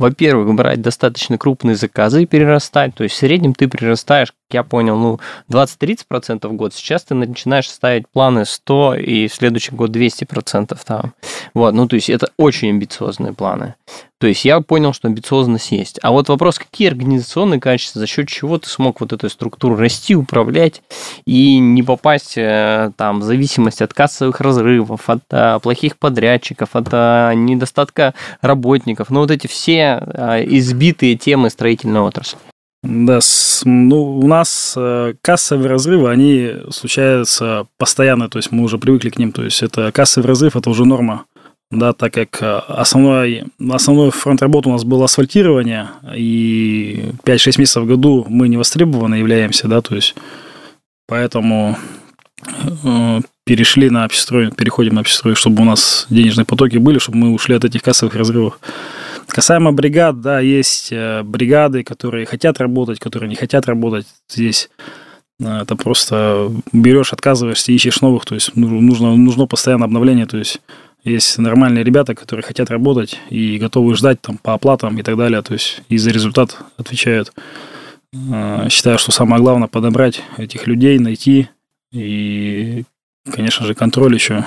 во-первых, 0.02 0.56
брать 0.56 0.82
достаточно 0.82 1.38
крупные 1.38 1.76
заказы 1.76 2.24
и 2.24 2.26
перерастать. 2.26 2.96
То 2.96 3.04
есть 3.04 3.16
в 3.16 3.20
среднем 3.20 3.54
ты 3.54 3.68
прирастаешь, 3.68 4.34
я 4.54 4.64
понял, 4.64 4.98
ну, 4.98 5.20
20-30% 5.50 6.48
в 6.48 6.54
год. 6.54 6.74
Сейчас 6.74 7.04
ты 7.04 7.16
начинаешь 7.16 7.70
ставить 7.70 8.08
планы 8.08 8.46
100 8.46 8.96
и 8.96 9.28
в 9.28 9.34
следующий 9.34 9.76
год 9.76 9.92
200% 9.92 10.78
там. 10.86 11.14
Вот, 11.54 11.74
ну, 11.74 11.88
то 11.88 11.96
есть 11.96 12.10
это 12.10 12.30
очень 12.38 12.70
амбициозные 12.70 13.34
планы. 13.34 13.76
То 14.22 14.28
есть 14.28 14.46
я 14.46 14.62
понял, 14.62 14.94
что 14.94 15.08
амбициозность 15.08 15.72
есть. 15.72 16.00
А 16.04 16.12
вот 16.12 16.30
вопрос, 16.30 16.60
какие 16.60 16.90
организационные 16.90 17.60
качества, 17.60 18.00
за 18.00 18.06
счет 18.06 18.28
чего 18.28 18.60
ты 18.60 18.70
смог 18.70 19.02
вот 19.02 19.12
эту 19.14 19.28
структуру 19.30 19.76
расти, 19.76 20.16
управлять 20.16 20.84
и 21.26 21.58
не 21.58 21.82
попасть 21.82 22.38
э, 22.38 22.92
там 22.98 23.22
в 23.22 23.24
зависимость 23.24 23.82
от 23.82 23.96
кассовых 23.96 24.40
разрывов, 24.40 25.10
от 25.10 25.24
а, 25.32 25.58
плохих 25.58 25.98
подрядчиков, 25.98 26.76
от 26.76 26.90
а, 26.92 27.34
недостатка 27.34 28.14
работников. 28.42 29.10
Ну 29.10 29.22
вот 29.22 29.32
эти 29.32 29.48
все 29.48 30.00
а, 30.00 30.40
избитые 30.44 31.18
темы 31.18 31.50
строительной 31.50 32.02
отрасли. 32.02 32.38
Да, 32.84 33.20
ну, 33.66 34.18
у 34.18 34.28
нас 34.28 34.74
э, 34.76 35.14
кассовые 35.22 35.70
разрывы, 35.70 36.10
они 36.10 36.56
случаются 36.72 37.68
постоянно, 37.78 38.28
то 38.28 38.40
есть 38.40 38.52
мы 38.52 38.64
уже 38.64 38.80
привыкли 38.80 39.10
к 39.10 39.20
ним, 39.20 39.32
то 39.32 39.44
есть 39.44 39.62
это 39.62 39.92
кассовый 39.92 40.28
разрыв, 40.28 40.56
это 40.56 40.70
уже 40.70 40.86
норма 40.86 41.26
да, 41.72 41.94
так 41.94 42.14
как 42.14 42.42
э, 42.42 42.62
основной, 42.68 43.46
основной 43.72 44.12
фронт 44.12 44.42
работы 44.42 44.70
у 44.70 44.74
нас 44.74 44.84
было 44.84 45.06
асфальтирование, 45.06 45.88
и 46.14 47.12
5-6 47.24 47.60
месяцев 47.60 47.84
в 47.84 47.88
году 47.88 48.26
мы 48.28 48.50
не 48.50 48.58
востребованы 48.58 49.16
являемся, 49.16 49.68
да, 49.68 49.82
то 49.82 49.96
есть 49.96 50.14
поэтому 51.08 51.78
э, 52.84 53.20
перешли 53.46 53.90
на 53.90 54.04
общестрой, 54.04 54.52
переходим 54.52 54.96
на 54.96 55.02
общестрой, 55.02 55.36
чтобы 55.36 55.62
у 55.62 55.66
нас 55.66 56.08
денежные 56.10 56.46
потоки 56.46 56.78
были, 56.78 57.00
чтобы 57.00 57.18
мы 57.20 57.32
ушли 57.32 57.56
от 57.56 57.64
этих 57.64 57.82
кассовых 57.82 58.16
разрывов. 58.16 58.60
Касаемо 59.32 59.72
бригад, 59.72 60.20
да, 60.20 60.40
есть 60.42 60.92
э, 60.92 61.24
бригады, 61.24 61.84
которые 61.84 62.26
хотят 62.26 62.60
работать, 62.60 63.00
которые 63.00 63.30
не 63.30 63.36
хотят 63.36 63.66
работать 63.66 64.06
здесь. 64.30 64.70
Это 65.40 65.76
просто 65.76 66.52
берешь, 66.72 67.14
отказываешься, 67.14 67.72
ищешь 67.72 68.02
новых, 68.02 68.26
то 68.26 68.36
есть 68.36 68.56
нужно, 68.56 69.16
нужно 69.16 69.48
постоянное 69.48 69.86
обновление, 69.86 70.28
то 70.28 70.38
есть 70.38 70.62
есть 71.04 71.38
нормальные 71.40 71.84
ребята, 71.84 72.14
которые 72.14 72.44
хотят 72.44 72.70
работать 72.70 73.20
и 73.30 73.58
готовы 73.58 73.96
ждать 73.96 74.22
там 74.22 74.38
по 74.38 74.54
оплатам 74.54 74.98
и 75.00 75.04
так 75.04 75.18
далее. 75.18 75.42
То 75.42 75.54
есть 75.54 75.82
и 75.90 75.98
за 75.98 76.12
результат 76.12 76.58
отвечают. 76.78 77.34
А, 78.32 78.70
считаю, 78.70 79.00
что 79.00 79.12
самое 79.12 79.42
главное 79.42 79.68
подобрать 79.68 80.22
этих 80.38 80.68
людей, 80.68 81.00
найти 81.00 81.50
и, 81.92 82.84
конечно 83.32 83.66
же, 83.66 83.74
контроль 83.74 84.14
еще 84.14 84.46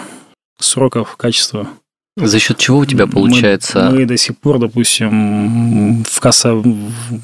сроков, 0.58 1.16
качества. 1.16 1.68
За 2.16 2.38
счет 2.38 2.58
чего 2.58 2.78
у 2.78 2.84
тебя 2.84 3.08
получается? 3.08 3.90
Мы, 3.90 4.00
мы 4.00 4.06
до 4.06 4.16
сих 4.16 4.38
пор, 4.38 4.60
допустим, 4.60 6.04
в 6.04 6.20
касса 6.20 6.62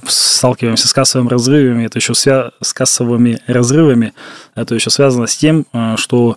сталкиваемся 0.07 0.89
с 0.89 0.93
кассовыми 0.93 1.29
разрывами. 1.29 1.85
Это 1.85 1.99
еще 1.99 2.15
свя... 2.15 2.51
с 2.61 2.73
кассовыми 2.73 3.41
разрывами. 3.47 4.15
Это 4.57 4.75
еще 4.75 4.91
связано 4.91 5.29
с 5.29 5.37
тем, 5.37 5.65
а, 5.73 5.97
что 5.97 6.37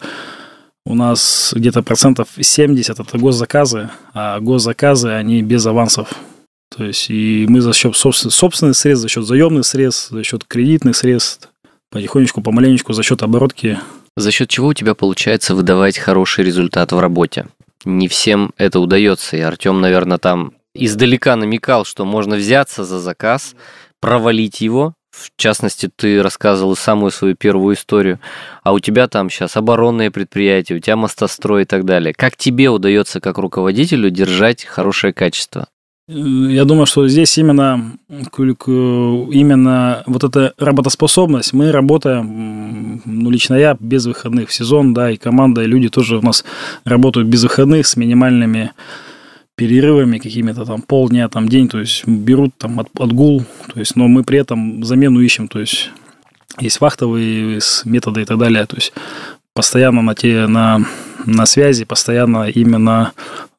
у 0.85 0.93
нас 0.93 1.53
где-то 1.55 1.81
процентов 1.81 2.27
70 2.39 2.99
это 2.99 3.17
госзаказы, 3.17 3.89
а 4.13 4.39
госзаказы, 4.39 5.09
они 5.09 5.41
без 5.41 5.65
авансов. 5.65 6.13
То 6.75 6.83
есть, 6.83 7.09
и 7.09 7.45
мы 7.49 7.61
за 7.61 7.73
счет 7.73 7.95
собственных 7.95 8.75
средств, 8.75 9.01
за 9.03 9.09
счет 9.09 9.25
заемных 9.25 9.65
средств, 9.65 10.09
за 10.11 10.23
счет 10.23 10.43
кредитных 10.43 10.95
средств, 10.95 11.49
потихонечку, 11.89 12.41
помаленечку, 12.41 12.93
за 12.93 13.01
счет 13.01 13.23
оборотки. 13.23 13.79
За 14.15 14.29
счет 14.29 14.49
чего 14.49 14.67
у 14.67 14.73
тебя 14.73 14.93
получается 14.93 15.55
выдавать 15.55 15.97
хороший 15.97 16.43
результат 16.43 16.91
в 16.91 16.99
работе? 16.99 17.47
Не 17.85 18.07
всем 18.07 18.53
это 18.57 18.79
удается, 18.79 19.37
и 19.37 19.41
Артем, 19.41 19.81
наверное, 19.81 20.17
там 20.17 20.53
издалека 20.73 21.35
намекал, 21.35 21.85
что 21.85 22.05
можно 22.05 22.35
взяться 22.35 22.83
за 22.83 22.99
заказ, 22.99 23.55
провалить 23.99 24.61
его, 24.61 24.93
в 25.13 25.29
частности, 25.37 25.91
ты 25.95 26.23
рассказывал 26.23 26.75
самую 26.75 27.11
свою 27.11 27.35
первую 27.35 27.75
историю, 27.75 28.19
а 28.63 28.73
у 28.73 28.79
тебя 28.79 29.07
там 29.07 29.29
сейчас 29.29 29.55
оборонные 29.55 30.09
предприятия, 30.09 30.73
у 30.73 30.79
тебя 30.79 30.95
мостострой 30.95 31.61
и 31.61 31.65
так 31.65 31.85
далее. 31.85 32.15
Как 32.15 32.35
тебе 32.35 32.69
удается 32.69 33.21
как 33.21 33.37
руководителю 33.37 34.09
держать 34.09 34.63
хорошее 34.65 35.13
качество? 35.13 35.67
Я 36.07 36.65
думаю, 36.65 36.85
что 36.85 37.07
здесь 37.07 37.37
именно, 37.37 37.93
именно 38.09 40.03
вот 40.05 40.23
эта 40.25 40.53
работоспособность. 40.57 41.53
Мы 41.53 41.71
работаем, 41.71 43.01
ну, 43.05 43.29
лично 43.29 43.55
я, 43.55 43.77
без 43.79 44.05
выходных 44.05 44.49
в 44.49 44.53
сезон, 44.53 44.93
да, 44.93 45.11
и 45.11 45.15
команда, 45.15 45.63
и 45.63 45.67
люди 45.67 45.87
тоже 45.87 46.17
у 46.17 46.21
нас 46.21 46.43
работают 46.83 47.29
без 47.29 47.43
выходных 47.43 47.87
с 47.87 47.95
минимальными 47.95 48.71
перерывами 49.55 50.17
какими-то 50.17 50.65
там 50.65 50.81
полдня, 50.81 51.29
там 51.29 51.47
день, 51.47 51.69
то 51.69 51.79
есть 51.79 52.05
берут 52.05 52.51
там 52.57 52.81
от, 52.81 52.89
отгул, 52.99 53.45
то 53.71 53.79
есть, 53.79 53.95
но 53.95 54.09
мы 54.09 54.23
при 54.23 54.39
этом 54.39 54.83
замену 54.83 55.21
ищем, 55.21 55.47
то 55.47 55.59
есть 55.59 55.91
есть 56.59 56.81
вахтовые 56.81 57.59
методы 57.85 58.23
и 58.23 58.25
так 58.25 58.37
далее, 58.39 58.65
то 58.65 58.75
есть 58.75 58.93
постоянно 59.53 60.01
на, 60.01 60.15
те, 60.15 60.47
на, 60.47 60.85
на 61.25 61.45
связи, 61.45 61.85
постоянно 61.85 62.49
именно 62.49 63.13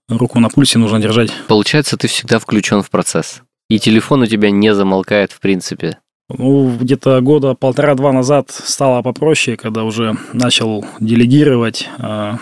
руку 0.09 0.40
на 0.40 0.49
пульсе 0.49 0.79
нужно 0.79 0.99
держать. 0.99 1.31
Получается, 1.49 1.97
ты 1.97 2.09
всегда 2.09 2.38
включен 2.38 2.83
в 2.83 2.90
процесс, 2.90 3.43
и 3.69 3.79
телефон 3.79 4.23
у 4.23 4.27
тебя 4.27 4.51
не 4.51 4.75
замолкает 4.75 5.33
в 5.33 5.40
принципе. 5.40 5.99
Ну, 6.31 6.75
где-то 6.81 7.21
года 7.21 7.55
полтора-два 7.55 8.12
назад 8.12 8.51
стало 8.51 9.03
попроще, 9.03 9.57
когда 9.57 9.85
уже 9.85 10.17
начал 10.33 10.85
делегировать. 10.99 11.88
А, 11.99 12.38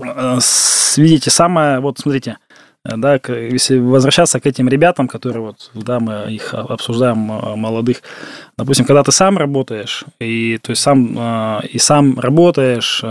а, 0.00 0.38
видите, 0.96 1.30
самое, 1.30 1.80
вот 1.80 1.98
смотрите, 1.98 2.38
да, 2.84 3.18
если 3.26 3.78
возвращаться 3.78 4.38
к 4.38 4.46
этим 4.46 4.68
ребятам, 4.68 5.08
которые 5.08 5.42
вот, 5.42 5.72
да, 5.74 5.98
мы 5.98 6.32
их 6.32 6.54
обсуждаем, 6.54 7.32
а, 7.32 7.56
молодых, 7.56 8.02
допустим, 8.56 8.84
когда 8.84 9.02
ты 9.02 9.10
сам 9.10 9.36
работаешь, 9.36 10.04
и, 10.20 10.58
то 10.58 10.70
есть 10.70 10.82
сам, 10.82 11.60
и 11.64 11.78
сам 11.78 12.20
работаешь, 12.20 13.02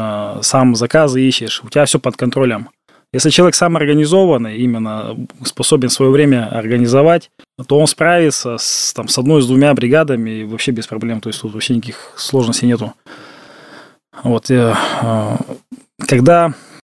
сам 0.41 0.75
заказы 0.75 1.27
ищешь, 1.27 1.61
у 1.61 1.69
тебя 1.69 1.83
все 1.83 1.99
под 1.99 2.15
контролем. 2.15 2.69
Если 3.15 3.29
человек 3.29 3.55
сам 3.55 3.77
организованный, 3.77 4.57
именно 4.57 5.15
способен 5.45 5.87
свое 5.89 6.11
время 6.11 6.49
организовать, 6.49 7.31
то 7.65 7.79
он 7.79 7.87
справится 7.87 8.57
с, 8.59 8.91
там, 8.93 9.07
с 9.07 9.17
одной, 9.17 9.41
с 9.41 9.47
двумя 9.47 9.73
бригадами 9.73 10.43
вообще 10.43 10.71
без 10.71 10.85
проблем. 10.85 11.21
То 11.21 11.29
есть 11.29 11.39
тут 11.39 11.53
вообще 11.53 11.75
никаких 11.75 12.11
сложностей 12.17 12.67
нету. 12.67 12.93
Вот, 14.21 14.51
э, 14.51 14.75
когда 16.05 16.53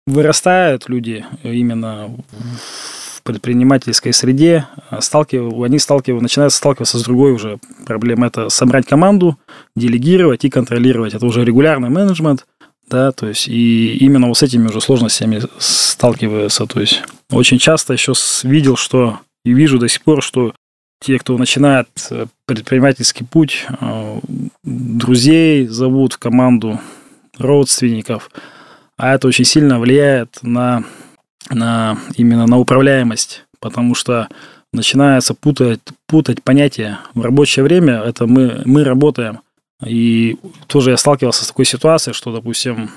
вырастают 0.08 0.90
люди 0.90 1.24
именно 1.44 2.10
в 2.32 3.22
предпринимательской 3.22 4.12
среде, 4.12 4.66
сталкив... 5.00 5.54
они 5.62 5.78
сталкиваются, 5.78 6.24
начинают 6.24 6.54
сталкиваться 6.54 6.98
с 6.98 7.04
другой 7.04 7.34
уже 7.34 7.60
проблемой. 7.86 8.30
Это 8.30 8.50
собрать 8.50 8.88
команду, 8.88 9.38
делегировать 9.76 10.46
и 10.46 10.50
контролировать. 10.50 11.14
Это 11.14 11.28
уже 11.28 11.46
регулярный 11.46 11.90
менеджмент, 11.90 12.48
да, 12.88 13.12
то 13.12 13.28
есть 13.28 13.48
и 13.48 13.98
именно 13.98 14.28
вот 14.28 14.38
с 14.38 14.44
этими 14.44 14.68
уже 14.68 14.82
сложностями 14.82 15.42
сталкиваются. 15.60 16.66
То 16.66 16.80
есть 16.80 17.04
очень 17.30 17.60
часто 17.60 17.94
еще 17.94 18.14
видел, 18.44 18.78
что 18.78 19.20
и 19.44 19.54
вижу 19.54 19.80
до 19.80 19.88
сих 19.88 20.02
пор, 20.02 20.24
что 20.24 20.54
те, 21.00 21.20
кто 21.20 21.38
начинает 21.38 21.88
э, 22.10 22.26
предпринимательский 22.46 23.26
путь, 23.26 23.68
э, 23.70 24.20
друзей 24.64 25.68
зовут 25.68 26.14
в 26.14 26.18
команду, 26.18 26.80
родственников– 27.38 28.32
а 28.98 29.14
это 29.14 29.28
очень 29.28 29.46
сильно 29.46 29.80
влияет 29.80 30.40
на, 30.42 30.84
на 31.50 32.00
именно 32.16 32.48
на 32.48 32.58
управляемость, 32.58 33.46
потому 33.60 33.94
что 33.94 34.28
начинается 34.74 35.36
путать, 35.36 35.82
путать 36.08 36.44
понятия. 36.44 37.00
В 37.14 37.22
рабочее 37.22 37.64
время 37.64 38.02
это 38.02 38.26
мы, 38.26 38.64
мы 38.66 38.84
работаем. 38.84 39.40
И 39.86 40.38
тоже 40.68 40.92
я 40.92 40.98
сталкивался 40.98 41.44
с 41.44 41.48
такой 41.48 41.66
ситуацией, 41.66 42.14
что, 42.14 42.34
допустим, 42.34 42.90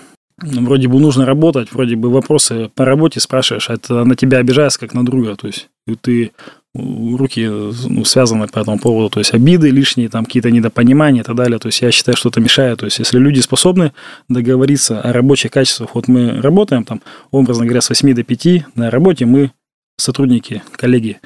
вроде 0.42 0.88
бы 0.88 0.98
нужно 0.98 1.26
работать, 1.26 1.72
вроде 1.72 1.96
бы 1.96 2.10
вопросы 2.10 2.70
по 2.74 2.84
работе 2.84 3.20
спрашиваешь, 3.20 3.68
а 3.68 3.74
это 3.74 4.04
на 4.04 4.16
тебя 4.16 4.38
обижается 4.38 4.80
как 4.80 4.94
на 4.94 5.04
друга. 5.04 5.36
То 5.36 5.46
есть 5.46 5.68
ты 6.00 6.32
руки 6.74 7.46
ну, 7.46 8.04
связаны 8.04 8.46
по 8.46 8.60
этому 8.60 8.78
поводу, 8.78 9.10
то 9.10 9.18
есть 9.18 9.34
обиды 9.34 9.70
лишние, 9.70 10.08
там 10.08 10.24
какие-то 10.24 10.50
недопонимания 10.50 11.22
и 11.22 11.24
так 11.24 11.34
далее. 11.34 11.58
То 11.58 11.68
есть 11.68 11.82
я 11.82 11.90
считаю, 11.90 12.16
что 12.16 12.28
это 12.28 12.40
мешает. 12.40 12.78
То 12.78 12.86
есть 12.86 12.98
если 12.98 13.18
люди 13.18 13.40
способны 13.40 13.92
договориться 14.28 15.00
о 15.00 15.12
рабочих 15.12 15.50
качествах, 15.50 15.94
вот 15.94 16.08
мы 16.08 16.40
работаем 16.40 16.84
там, 16.84 17.02
образно 17.30 17.64
говоря, 17.64 17.80
с 17.80 17.88
8 17.88 18.14
до 18.14 18.22
5 18.22 18.76
на 18.76 18.90
работе, 18.90 19.26
мы 19.26 19.50
сотрудники, 19.98 20.62
коллеги. 20.72 21.20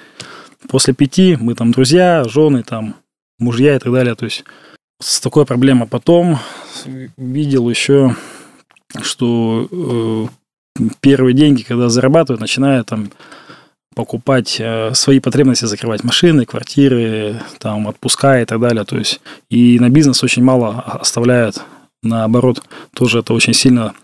После 0.69 0.95
пяти 0.95 1.37
мы 1.39 1.55
там 1.55 1.73
друзья, 1.73 2.25
жены, 2.25 2.63
там 2.63 2.97
мужья 3.39 3.77
и 3.77 3.79
так 3.79 3.93
далее. 3.93 4.15
То 4.15 4.25
есть 4.25 4.45
с 5.01 5.21
такой 5.21 5.47
проблемой. 5.47 5.89
Потом 5.89 6.39
видел 7.17 7.69
еще, 7.69 8.17
что 9.03 9.69
э, 9.71 10.83
первые 11.01 11.35
деньги, 11.35 11.63
когда 11.63 11.89
зарабатывают, 11.89 12.41
начинают 12.41 12.89
там 12.89 13.11
покупать 13.95 14.57
э, 14.59 14.93
свои 14.95 15.21
потребности, 15.21 15.65
закрывать 15.65 16.05
машины, 16.05 16.45
квартиры, 16.45 17.41
там, 17.59 17.87
отпуска 17.87 18.41
и 18.41 18.45
так 18.45 18.61
далее. 18.61 18.85
То 18.85 18.99
есть 18.99 19.21
и 19.51 19.79
на 19.79 19.89
бизнес 19.89 20.23
очень 20.23 20.43
мало 20.43 20.81
оставляют. 20.81 21.63
Наоборот, 22.03 22.63
тоже 22.95 23.21
это 23.21 23.33
очень 23.35 23.55
сильно 23.55 23.95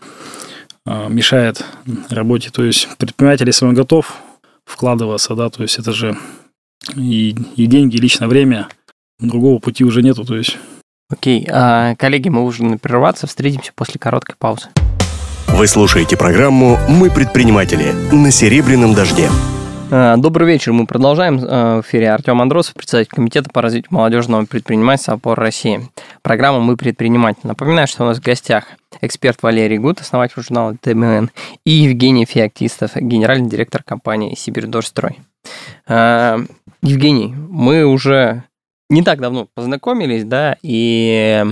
э, 0.87 1.09
мешает 1.09 1.64
работе. 2.09 2.50
То 2.50 2.64
есть 2.64 2.88
предприниматель, 2.98 3.46
если 3.46 3.66
он 3.66 3.74
готов 3.74 4.16
вкладываться, 4.64 5.35
да, 5.35 5.50
то 5.50 5.62
есть 5.62 5.79
это 5.79 5.92
же 5.92 6.16
и, 6.96 7.35
и 7.57 7.66
деньги, 7.66 7.96
и 7.96 8.00
личное 8.00 8.29
время, 8.29 8.68
другого 9.18 9.59
пути 9.59 9.85
уже 9.85 10.03
нету, 10.03 10.24
то 10.24 10.37
есть... 10.37 10.57
Окей, 11.11 11.44
а, 11.51 11.96
коллеги, 11.96 12.29
мы 12.29 12.44
уже 12.44 12.79
прерваться, 12.79 13.27
встретимся 13.27 13.73
после 13.75 13.99
короткой 13.99 14.37
паузы. 14.38 14.68
Вы 15.49 15.66
слушаете 15.66 16.16
программу 16.16 16.79
«Мы 16.88 17.11
предприниматели» 17.11 17.92
на 18.14 18.31
«Серебряном 18.31 18.94
дожде». 18.94 19.29
А, 19.90 20.16
добрый 20.16 20.46
вечер. 20.46 20.73
Мы 20.73 20.87
продолжаем 20.87 21.40
а, 21.42 21.79
в 21.79 21.85
эфире 21.85 22.12
Артем 22.12 22.40
Андросов, 22.40 22.75
председатель 22.75 23.11
Комитета 23.11 23.51
по 23.51 23.61
развитию 23.61 23.88
молодежного 23.90 24.44
предпринимательства 24.44 25.14
«Опор 25.14 25.37
России». 25.37 25.81
Программа 26.23 26.61
«Мы 26.61 26.77
предприниматели». 26.77 27.49
Напоминаю, 27.49 27.88
что 27.88 28.05
у 28.05 28.07
нас 28.07 28.18
в 28.18 28.23
гостях 28.23 28.66
эксперт 29.01 29.42
Валерий 29.42 29.79
Гуд, 29.79 30.01
основатель 30.01 30.40
журнала 30.40 30.77
ТМН, 30.81 31.31
и 31.64 31.70
Евгений 31.70 32.25
Феоктистов, 32.25 32.92
генеральный 32.94 33.51
директор 33.51 33.83
компании 33.83 34.37
«Сибирьдорстрой». 34.37 35.18
Евгений, 35.88 37.35
мы 37.35 37.85
уже 37.85 38.44
не 38.90 39.03
так 39.03 39.20
давно 39.20 39.48
познакомились, 39.55 40.24
да, 40.24 40.57
и 40.62 41.44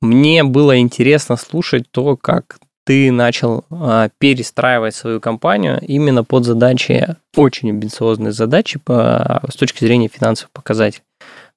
мне 0.00 0.44
было 0.44 0.78
интересно 0.78 1.36
слушать 1.36 1.84
то, 1.90 2.16
как 2.16 2.58
ты 2.86 3.12
начал 3.12 3.64
а, 3.70 4.08
перестраивать 4.18 4.94
свою 4.94 5.20
компанию 5.20 5.78
именно 5.82 6.24
под 6.24 6.44
задачи, 6.44 7.16
очень 7.36 7.70
амбициозные 7.70 8.32
задачи 8.32 8.78
по, 8.78 9.42
с 9.48 9.56
точки 9.56 9.84
зрения 9.84 10.08
финансовых 10.08 10.50
показателей. 10.52 11.04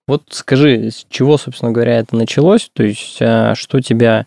Вот 0.08 0.24
скажи, 0.32 0.92
с 0.92 1.06
чего, 1.10 1.38
собственно 1.38 1.72
говоря, 1.72 1.98
это 1.98 2.16
началось? 2.18 2.70
То 2.74 2.84
есть, 2.84 3.20
а, 3.22 3.56
что 3.56 3.80
тебя 3.80 4.26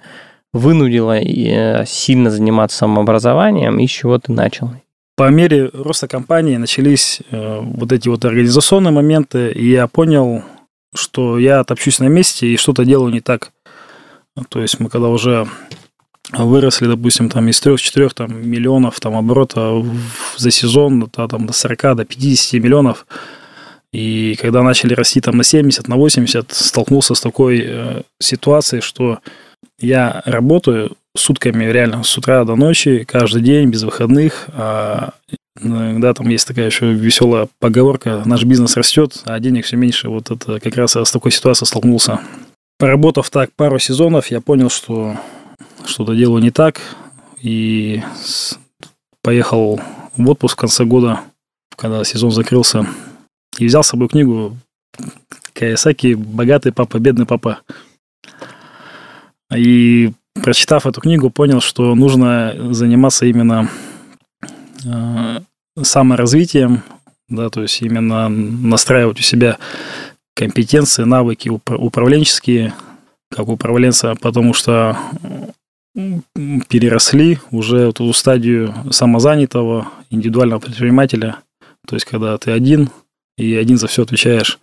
вынудило 0.53 1.19
э, 1.19 1.85
сильно 1.85 2.31
заниматься 2.31 2.79
самообразованием 2.79 3.79
и 3.79 3.87
с 3.87 3.91
чего 3.91 4.19
ты 4.19 4.33
начал? 4.33 4.71
По 5.17 5.29
мере 5.31 5.71
роста 5.73 6.09
компании 6.09 6.57
начались 6.57 7.21
э, 7.31 7.61
вот 7.61 7.93
эти 7.93 8.09
вот 8.09 8.25
организационные 8.25 8.93
моменты, 8.93 9.51
и 9.51 9.71
я 9.71 9.87
понял, 9.87 10.43
что 10.95 11.39
я 11.39 11.63
топчусь 11.65 11.99
на 11.99 12.09
месте 12.09 12.47
и 12.47 12.57
что-то 12.57 12.85
делаю 12.85 13.13
не 13.13 13.21
так. 13.21 13.53
То 14.49 14.61
есть 14.61 14.81
мы 14.81 14.89
когда 14.89 15.09
уже 15.09 15.49
выросли, 16.33 16.87
допустим, 16.87 17.29
там 17.29 17.49
из 17.49 17.63
3-4 17.63 18.11
там, 18.15 18.49
миллионов 18.49 18.99
там, 19.01 19.17
оборота 19.17 19.85
за 20.37 20.51
сезон 20.51 21.09
да, 21.17 21.29
там, 21.29 21.47
до 21.47 21.53
40, 21.53 21.97
до 21.97 22.05
50 22.05 22.61
миллионов, 22.61 23.07
и 23.93 24.37
когда 24.41 24.63
начали 24.63 24.95
расти 24.95 25.21
там 25.21 25.37
на 25.37 25.45
70, 25.45 25.89
на 25.89 25.97
80, 25.97 26.53
столкнулся 26.53 27.15
с 27.15 27.21
такой 27.21 27.63
э, 27.65 28.03
ситуацией, 28.21 28.83
что 28.83 29.21
я 29.79 30.23
работаю 30.27 30.97
сутками, 31.17 31.65
реально, 31.65 32.03
с 32.03 32.19
утра 32.19 32.45
до 32.45 32.57
ночи, 32.57 33.05
каждый 33.05 33.43
день, 33.43 33.71
без 33.71 33.85
выходных. 33.85 34.49
А, 34.53 35.15
да, 35.61 36.15
там 36.15 36.29
есть 36.29 36.47
такая 36.47 36.67
еще 36.67 36.93
веселая 36.93 37.49
поговорка, 37.59 38.23
наш 38.25 38.45
бизнес 38.45 38.77
растет, 38.77 39.23
а 39.25 39.39
денег 39.41 39.65
все 39.65 39.77
меньше. 39.77 40.09
Вот 40.09 40.31
это 40.31 40.61
как 40.61 40.77
раз 40.77 40.97
с 40.97 41.11
такой 41.11 41.33
ситуацией 41.33 41.67
столкнулся. 41.67 42.21
Поработав 42.79 43.31
так 43.31 43.53
пару 43.53 43.79
сезонов, 43.79 44.31
я 44.31 44.41
понял, 44.41 44.69
что 44.69 45.17
что-то 45.87 46.15
делаю 46.15 46.43
не 46.43 46.51
так, 46.51 46.81
и 47.41 48.03
поехал 49.23 49.81
в 50.17 50.29
отпуск 50.29 50.57
в 50.57 50.61
конце 50.61 50.85
года, 50.85 51.21
когда 51.75 52.05
сезон 52.05 52.31
закрылся, 52.31 52.87
и 53.59 53.67
взял 53.67 53.83
с 53.83 53.89
собой 53.89 54.09
книгу 54.09 54.57
Каясаки 55.55 56.15
«Богатый 56.15 56.73
папа, 56.73 56.99
бедный 56.99 57.27
папа». 57.27 57.61
И 59.55 60.13
прочитав 60.43 60.87
эту 60.87 61.01
книгу, 61.01 61.31
понял, 61.31 61.61
что 61.61 61.95
нужно 61.95 62.55
заниматься 62.75 63.27
именно 63.27 63.71
саморазвитием, 65.81 66.83
да, 67.29 67.51
то 67.51 67.63
есть 67.63 67.83
именно 67.83 68.29
настраивать 68.29 69.19
у 69.21 69.23
себя 69.23 69.59
компетенции, 70.35 71.05
навыки 71.05 71.49
управленческие, 71.49 72.75
как 73.31 73.49
управленца, 73.49 74.15
потому 74.21 74.55
что 74.55 74.97
переросли 75.95 77.39
уже 77.51 77.79
эту 77.79 78.13
стадию 78.13 78.75
самозанятого, 78.91 79.89
индивидуального 80.11 80.61
предпринимателя, 80.61 81.39
то 81.87 81.97
есть 81.97 82.05
когда 82.05 82.37
ты 82.37 82.53
один 82.53 82.91
и 83.39 83.55
один 83.55 83.79
за 83.79 83.87
все 83.87 84.03
отвечаешь. 84.03 84.59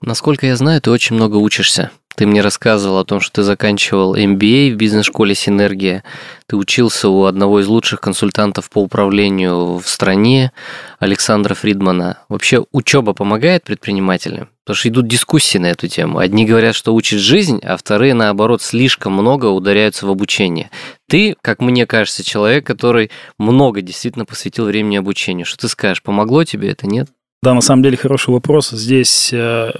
Насколько 0.00 0.46
я 0.46 0.56
знаю, 0.56 0.80
ты 0.80 0.90
очень 0.90 1.16
много 1.16 1.36
учишься. 1.36 1.90
Ты 2.20 2.26
мне 2.26 2.42
рассказывал 2.42 2.98
о 2.98 3.04
том, 3.06 3.20
что 3.20 3.36
ты 3.36 3.42
заканчивал 3.42 4.14
MBA 4.14 4.74
в 4.74 4.76
бизнес-школе 4.76 5.34
«Синергия». 5.34 6.04
Ты 6.46 6.56
учился 6.56 7.08
у 7.08 7.24
одного 7.24 7.60
из 7.60 7.66
лучших 7.66 8.02
консультантов 8.02 8.68
по 8.68 8.82
управлению 8.82 9.78
в 9.78 9.88
стране, 9.88 10.52
Александра 10.98 11.54
Фридмана. 11.54 12.18
Вообще 12.28 12.62
учеба 12.72 13.14
помогает 13.14 13.64
предпринимателям? 13.64 14.50
Потому 14.66 14.76
что 14.76 14.88
идут 14.90 15.08
дискуссии 15.08 15.56
на 15.56 15.68
эту 15.68 15.88
тему. 15.88 16.18
Одни 16.18 16.44
говорят, 16.44 16.74
что 16.74 16.94
учит 16.94 17.20
жизнь, 17.20 17.58
а 17.62 17.78
вторые, 17.78 18.12
наоборот, 18.12 18.60
слишком 18.60 19.14
много 19.14 19.46
ударяются 19.46 20.04
в 20.04 20.10
обучение. 20.10 20.70
Ты, 21.08 21.36
как 21.40 21.62
мне 21.62 21.86
кажется, 21.86 22.22
человек, 22.22 22.66
который 22.66 23.10
много 23.38 23.80
действительно 23.80 24.26
посвятил 24.26 24.66
времени 24.66 24.96
обучению. 24.96 25.46
Что 25.46 25.56
ты 25.56 25.68
скажешь, 25.68 26.02
помогло 26.02 26.44
тебе 26.44 26.68
это, 26.68 26.86
нет? 26.86 27.08
Да, 27.42 27.54
на 27.54 27.62
самом 27.62 27.82
деле 27.82 27.96
хороший 27.96 28.30
вопрос. 28.30 28.70
Здесь 28.70 29.30
э, 29.32 29.70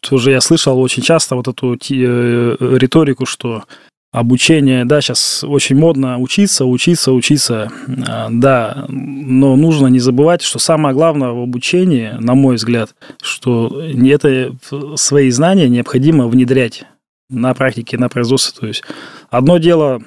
тоже 0.00 0.32
я 0.32 0.40
слышал 0.40 0.80
очень 0.80 1.02
часто 1.02 1.36
вот 1.36 1.46
эту 1.46 1.74
э, 1.74 1.76
риторику, 1.78 3.24
что 3.24 3.62
обучение, 4.10 4.84
да, 4.84 5.00
сейчас 5.00 5.44
очень 5.44 5.76
модно 5.76 6.18
учиться, 6.18 6.64
учиться, 6.64 7.12
учиться, 7.12 7.70
э, 7.86 8.26
да, 8.30 8.84
но 8.88 9.54
нужно 9.54 9.86
не 9.86 10.00
забывать, 10.00 10.42
что 10.42 10.58
самое 10.58 10.92
главное 10.92 11.30
в 11.30 11.42
обучении, 11.42 12.10
на 12.18 12.34
мой 12.34 12.56
взгляд, 12.56 12.96
что 13.22 13.80
это 13.80 14.56
свои 14.96 15.30
знания 15.30 15.68
необходимо 15.68 16.26
внедрять 16.26 16.84
на 17.30 17.54
практике, 17.54 17.96
на 17.96 18.08
производстве. 18.08 18.60
То 18.60 18.66
есть 18.66 18.82
одно 19.30 19.58
дело, 19.58 20.02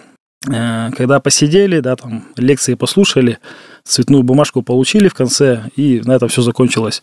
э, 0.46 0.90
когда 0.92 1.22
посидели, 1.22 1.80
да, 1.80 1.96
там 1.96 2.26
лекции 2.36 2.74
послушали, 2.74 3.40
цветную 3.88 4.24
бумажку 4.24 4.62
получили 4.62 5.08
в 5.08 5.14
конце, 5.14 5.64
и 5.76 6.02
на 6.04 6.14
этом 6.14 6.30
все 6.30 6.42
закончилось. 6.42 7.02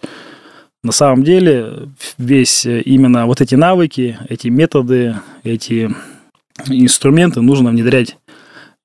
На 0.82 0.92
самом 0.92 1.24
деле, 1.24 1.88
весь 2.18 2.66
э, 2.66 2.82
именно 2.82 3.26
вот 3.26 3.40
эти 3.40 3.54
навыки, 3.54 4.18
эти 4.28 4.48
методы, 4.48 5.16
эти 5.42 5.90
инструменты 6.68 7.40
нужно 7.40 7.70
внедрять. 7.70 8.18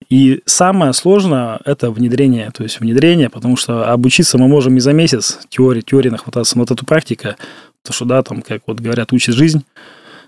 И 0.10 0.42
самое 0.46 0.94
сложное– 0.94 1.60
это 1.66 1.92
внедрение, 1.92 2.52
то 2.52 2.64
есть 2.64 2.80
внедрение, 2.80 3.30
потому 3.30 3.58
что 3.58 3.92
обучиться 3.92 4.38
мы 4.38 4.48
можем 4.48 4.78
и 4.78 4.80
за 4.80 4.94
месяц, 4.94 5.40
теории, 5.50 5.82
теории 5.82 6.10
нахвататься, 6.10 6.58
но 6.58 6.64
вот 6.64 6.72
эту 6.72 6.86
практика, 6.86 7.36
то, 7.84 7.94
что, 7.94 8.06
да, 8.06 8.24
там, 8.24 8.42
как 8.42 8.62
вот 8.66 8.80
говорят, 8.80 9.14
учит 9.14 9.36
жизнь, 9.36 9.66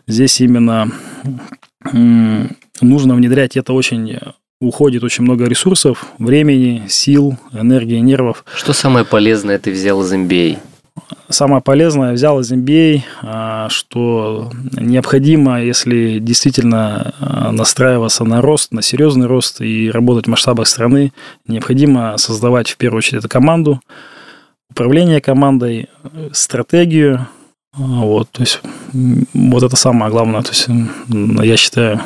здесь 0.07 0.41
именно 0.41 0.91
нужно 2.81 3.15
внедрять 3.15 3.57
это 3.57 3.73
очень 3.73 4.19
уходит 4.61 5.03
очень 5.03 5.23
много 5.23 5.45
ресурсов, 5.45 6.05
времени, 6.17 6.83
сил, 6.87 7.37
энергии, 7.51 7.97
нервов. 7.97 8.45
Что 8.55 8.71
самое 8.71 9.03
полезное 9.03 9.59
ты 9.59 9.71
взял 9.71 10.01
из 10.01 10.13
MBA? 10.13 10.59
Самое 11.29 11.61
полезное 11.61 12.13
взял 12.13 12.39
из 12.41 12.51
MBA, 12.51 13.01
а, 13.21 13.69
что 13.69 14.51
необходимо, 14.73 15.61
если 15.61 16.19
действительно 16.19 17.13
а, 17.19 17.51
настраиваться 17.51 18.23
на 18.23 18.41
рост, 18.41 18.71
на 18.71 18.81
серьезный 18.81 19.27
рост 19.27 19.61
и 19.61 19.89
работать 19.89 20.27
в 20.27 20.29
масштабах 20.29 20.67
страны, 20.67 21.11
необходимо 21.47 22.17
создавать 22.17 22.69
в 22.69 22.77
первую 22.77 22.99
очередь 22.99 23.19
эту 23.19 23.29
команду, 23.29 23.81
управление 24.69 25.21
командой, 25.21 25.89
стратегию, 26.33 27.27
вот, 27.73 28.29
то 28.31 28.41
есть 28.41 28.61
вот 29.33 29.63
это 29.63 29.77
самое 29.77 30.11
главное, 30.11 30.41
то 30.41 30.49
есть 30.49 30.67
я 31.07 31.57
считаю, 31.57 32.01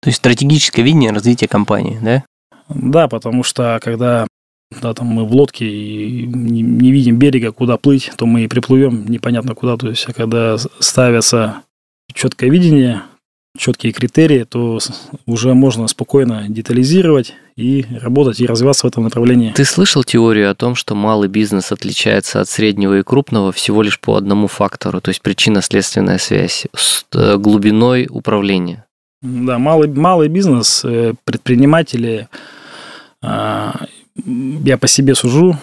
то 0.00 0.08
есть 0.08 0.18
стратегическое 0.18 0.82
видение 0.82 1.10
развития 1.10 1.48
компании, 1.48 1.98
да? 2.02 2.24
Да, 2.68 3.08
потому 3.08 3.42
что 3.42 3.80
когда 3.82 4.26
да, 4.82 4.92
там 4.92 5.06
мы 5.06 5.24
в 5.24 5.32
лодке 5.32 5.66
и 5.66 6.26
не, 6.26 6.62
не 6.62 6.92
видим 6.92 7.18
берега, 7.18 7.52
куда 7.52 7.78
плыть, 7.78 8.10
то 8.16 8.26
мы 8.26 8.44
и 8.44 8.48
приплывем 8.48 9.06
непонятно 9.08 9.54
куда. 9.54 9.76
То 9.76 9.88
есть, 9.88 10.04
а 10.06 10.12
когда 10.12 10.56
ставятся 10.58 11.62
четкое 12.12 12.50
видение, 12.50 13.02
четкие 13.56 13.92
критерии, 13.92 14.44
то 14.44 14.78
уже 15.26 15.54
можно 15.54 15.88
спокойно 15.88 16.46
детализировать 16.48 17.34
и 17.56 17.86
работать, 18.02 18.40
и 18.40 18.46
развиваться 18.46 18.86
в 18.86 18.90
этом 18.90 19.04
направлении. 19.04 19.52
Ты 19.52 19.64
слышал 19.64 20.04
теорию 20.04 20.50
о 20.50 20.54
том, 20.54 20.74
что 20.74 20.94
малый 20.94 21.28
бизнес 21.28 21.72
отличается 21.72 22.40
от 22.40 22.48
среднего 22.48 22.98
и 22.98 23.02
крупного 23.02 23.52
всего 23.52 23.82
лишь 23.82 23.98
по 23.98 24.16
одному 24.16 24.48
фактору, 24.48 25.00
то 25.00 25.08
есть 25.08 25.22
причинно-следственная 25.22 26.18
связь 26.18 26.66
с 26.74 27.06
э, 27.14 27.36
глубиной 27.36 28.06
управления? 28.10 28.84
Да, 29.20 29.58
малый, 29.58 29.88
малый 29.88 30.28
бизнес, 30.28 30.84
э, 30.84 31.14
предприниматели, 31.24 32.28
а, 33.20 33.86
я 34.24 34.78
по 34.78 34.86
себе 34.86 35.14
сужу, 35.16 35.58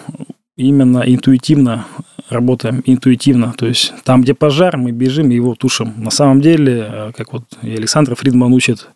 именно 0.56 1.02
интуитивно 1.06 1.86
работаем, 2.28 2.82
интуитивно. 2.84 3.54
То 3.56 3.66
есть 3.66 3.94
там, 4.04 4.22
где 4.22 4.34
пожар, 4.34 4.76
мы 4.76 4.90
бежим 4.90 5.30
и 5.30 5.34
его 5.34 5.54
тушим. 5.54 5.94
На 5.96 6.10
самом 6.10 6.40
деле, 6.40 6.86
э, 6.90 7.12
как 7.16 7.32
вот 7.32 7.44
и 7.62 7.70
Александр 7.70 8.14
Фридман 8.14 8.52
учит, 8.52 8.88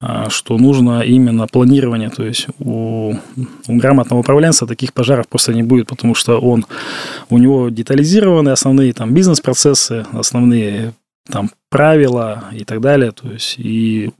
э, 0.00 0.24
что 0.28 0.58
нужно 0.58 1.02
именно 1.02 1.46
планирование. 1.46 2.10
То 2.10 2.24
есть 2.24 2.48
у, 2.58 3.14
у 3.68 3.76
грамотного 3.76 4.20
управленца 4.20 4.66
таких 4.66 4.92
пожаров 4.92 5.28
просто 5.28 5.52
не 5.52 5.62
будет, 5.62 5.86
потому 5.86 6.16
что 6.16 6.40
он, 6.40 6.66
у 7.30 7.38
него 7.38 7.68
детализированы 7.68 8.50
основные 8.50 8.92
там 8.92 9.14
бизнес-процессы, 9.14 10.04
основные 10.12 10.94
там 11.30 11.50
правила 11.70 12.44
и 12.52 12.64
так 12.64 12.80
далее. 12.80 13.12
То 13.12 13.30
есть 13.30 13.56
и 13.58 14.12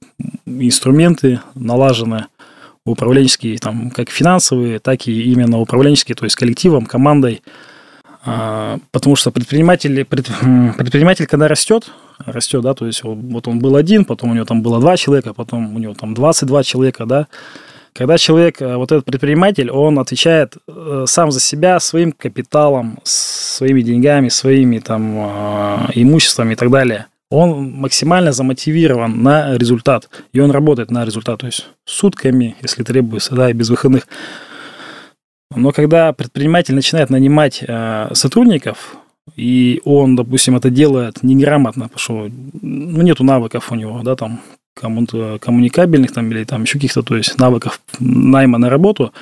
инструменты 0.46 1.40
налажены– 1.54 2.26
управленческие, 2.90 3.58
там, 3.58 3.90
как 3.90 4.10
финансовые, 4.10 4.78
так 4.78 5.06
и 5.06 5.32
именно 5.32 5.58
управленческие, 5.60 6.16
то 6.16 6.24
есть 6.24 6.36
коллективом, 6.36 6.86
командой. 6.86 7.42
А, 8.24 8.78
потому 8.90 9.16
что 9.16 9.30
предприниматель, 9.30 10.04
предприниматель, 10.04 11.26
когда 11.26 11.48
растет, 11.48 11.90
растет, 12.18 12.62
да, 12.62 12.74
то 12.74 12.86
есть 12.86 13.02
вот 13.04 13.48
он 13.48 13.58
был 13.60 13.76
один, 13.76 14.04
потом 14.04 14.30
у 14.30 14.34
него 14.34 14.44
там 14.44 14.62
было 14.62 14.80
два 14.80 14.96
человека, 14.96 15.34
потом 15.34 15.74
у 15.74 15.78
него 15.78 15.94
там 15.94 16.14
22 16.14 16.64
человека, 16.64 17.06
да, 17.06 17.26
когда 17.98 18.16
человек, 18.16 18.62
э, 18.62 18.76
вот 18.76 18.92
этот 18.92 19.04
предприниматель, 19.04 19.70
он 19.70 19.98
отвечает 19.98 20.56
э, 20.68 21.04
сам 21.06 21.30
за 21.32 21.40
себя 21.40 21.80
своим 21.80 22.12
капиталом, 22.12 22.98
своими 23.02 23.82
деньгами, 23.82 24.28
своими 24.28 24.78
там 24.78 25.14
а, 25.18 25.90
имуществами 25.94 26.52
и 26.52 26.56
так 26.56 26.70
далее– 26.70 27.06
он 27.30 27.72
максимально 27.72 28.32
замотивирован 28.32 29.22
на 29.22 29.56
результат, 29.58 30.08
и 30.32 30.40
он 30.40 30.50
работает 30.50 30.90
на 30.90 31.04
результат, 31.04 31.40
то 31.40 31.46
есть 31.46 31.66
сутками, 31.84 32.56
если 32.62 32.82
требуется, 32.82 33.34
да, 33.34 33.50
и 33.50 33.52
без 33.52 33.68
выходных. 33.68 34.08
Но 35.54 35.72
когда 35.72 36.12
предприниматель 36.12 36.74
начинает 36.74 37.10
нанимать 37.10 37.62
э, 37.66 38.08
сотрудников, 38.14 38.96
и 39.36 39.82
он, 39.84 40.16
допустим, 40.16 40.56
это 40.56 40.70
делает 40.70 41.22
неграмотно, 41.22 41.84
потому 41.84 41.98
что 41.98 42.30
ну, 42.62 43.02
нету 43.02 43.24
навыков 43.24 43.70
у 43.70 43.74
него, 43.74 44.00
да, 44.02 44.16
там, 44.16 44.40
кому-то 44.80 45.38
коммуникабельных 45.40 46.12
там, 46.12 46.30
или 46.30 46.44
там 46.44 46.62
еще 46.62 46.74
каких-то, 46.74 47.02
то 47.02 47.16
есть 47.16 47.38
навыков 47.38 47.80
найма 47.98 48.58
на 48.58 48.70
работу, 48.70 49.12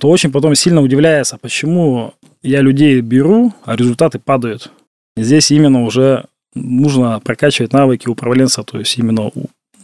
то 0.00 0.08
очень 0.08 0.32
потом 0.32 0.54
сильно 0.54 0.82
удивляется, 0.82 1.38
почему 1.38 2.14
я 2.42 2.60
людей 2.60 3.00
беру, 3.00 3.52
а 3.64 3.76
результаты 3.76 4.18
падают. 4.18 4.70
Здесь 5.16 5.50
именно 5.50 5.84
уже 5.84 6.26
нужно 6.54 7.20
прокачивать 7.20 7.72
навыки 7.72 8.08
управленца, 8.08 8.62
то 8.62 8.78
есть 8.78 8.96
именно 8.98 9.30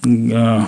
э, 0.04 0.60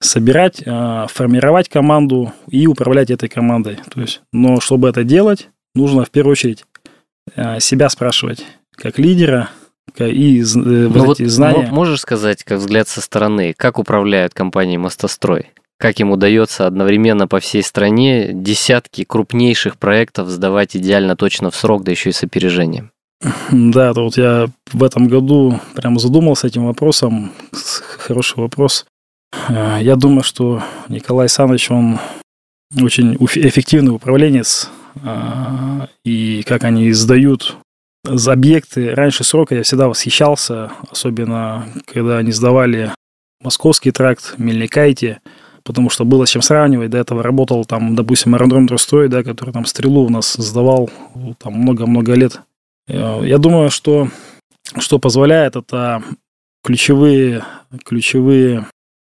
собирать, 0.00 0.62
э, 0.64 1.06
формировать 1.08 1.68
команду 1.68 2.32
и 2.48 2.66
управлять 2.66 3.10
этой 3.10 3.28
командой. 3.28 3.78
То 3.92 4.00
есть, 4.00 4.22
но 4.32 4.60
чтобы 4.60 4.88
это 4.88 5.04
делать, 5.04 5.48
нужно 5.74 6.04
в 6.04 6.10
первую 6.10 6.32
очередь 6.32 6.64
э, 7.34 7.60
себя 7.60 7.88
спрашивать, 7.88 8.44
как 8.76 8.98
лидера, 8.98 9.50
и 10.00 10.42
ну 10.54 10.88
вот, 10.88 11.06
вот 11.06 11.20
эти 11.20 11.28
знания. 11.28 11.68
Можешь 11.70 12.00
сказать, 12.00 12.44
как 12.44 12.58
взгляд 12.58 12.88
со 12.88 13.00
стороны, 13.00 13.54
как 13.56 13.78
управляют 13.78 14.34
компанией 14.34 14.78
«Мостострой»? 14.78 15.50
Как 15.78 15.98
им 15.98 16.12
удается 16.12 16.66
одновременно 16.66 17.26
по 17.26 17.40
всей 17.40 17.62
стране 17.62 18.30
десятки 18.32 19.02
крупнейших 19.02 19.78
проектов 19.78 20.28
сдавать 20.28 20.76
идеально 20.76 21.16
точно 21.16 21.50
в 21.50 21.56
срок, 21.56 21.82
да 21.82 21.90
еще 21.90 22.10
и 22.10 22.12
с 22.12 22.22
опережением? 22.22 22.92
Да, 23.50 23.90
это 23.90 24.00
вот 24.02 24.16
я 24.16 24.48
в 24.72 24.82
этом 24.82 25.08
году 25.08 25.60
прямо 25.74 25.98
задумался 25.98 26.46
этим 26.46 26.66
вопросом. 26.66 27.32
Хороший 27.98 28.38
вопрос. 28.38 28.86
Э, 29.48 29.78
я 29.80 29.96
думаю, 29.96 30.22
что 30.22 30.62
Николай 30.88 31.24
Александрович, 31.24 31.70
он 31.70 31.98
очень 32.80 33.16
эффективный 33.16 33.94
управленец, 33.94 34.70
э, 35.02 35.86
и 36.04 36.42
как 36.44 36.64
они 36.64 36.92
сдают 36.92 37.56
за 38.04 38.32
объекты 38.32 38.94
раньше 38.94 39.24
срока 39.24 39.54
я 39.54 39.62
всегда 39.62 39.88
восхищался, 39.88 40.72
особенно 40.90 41.66
когда 41.86 42.18
они 42.18 42.32
сдавали 42.32 42.92
Московский 43.40 43.90
тракт, 43.90 44.34
Мельникайте, 44.38 45.20
потому 45.64 45.90
что 45.90 46.04
было 46.04 46.24
с 46.24 46.30
чем 46.30 46.42
сравнивать. 46.42 46.90
До 46.90 46.98
этого 46.98 47.22
работал 47.22 47.64
там, 47.64 47.94
допустим, 47.94 48.34
аэродром 48.34 48.68
Трустой, 48.68 49.08
да, 49.08 49.22
который 49.22 49.52
там 49.52 49.64
стрелу 49.64 50.06
у 50.06 50.10
нас 50.10 50.34
сдавал 50.34 50.90
там 51.38 51.54
много-много 51.54 52.14
лет 52.14 52.40
Э, 52.88 53.20
я 53.24 53.38
думаю, 53.38 53.70
что, 53.70 54.08
что 54.78 54.98
позволяет 54.98 55.56
это 55.56 56.02
ключевые, 56.64 57.44
ключевые 57.84 58.66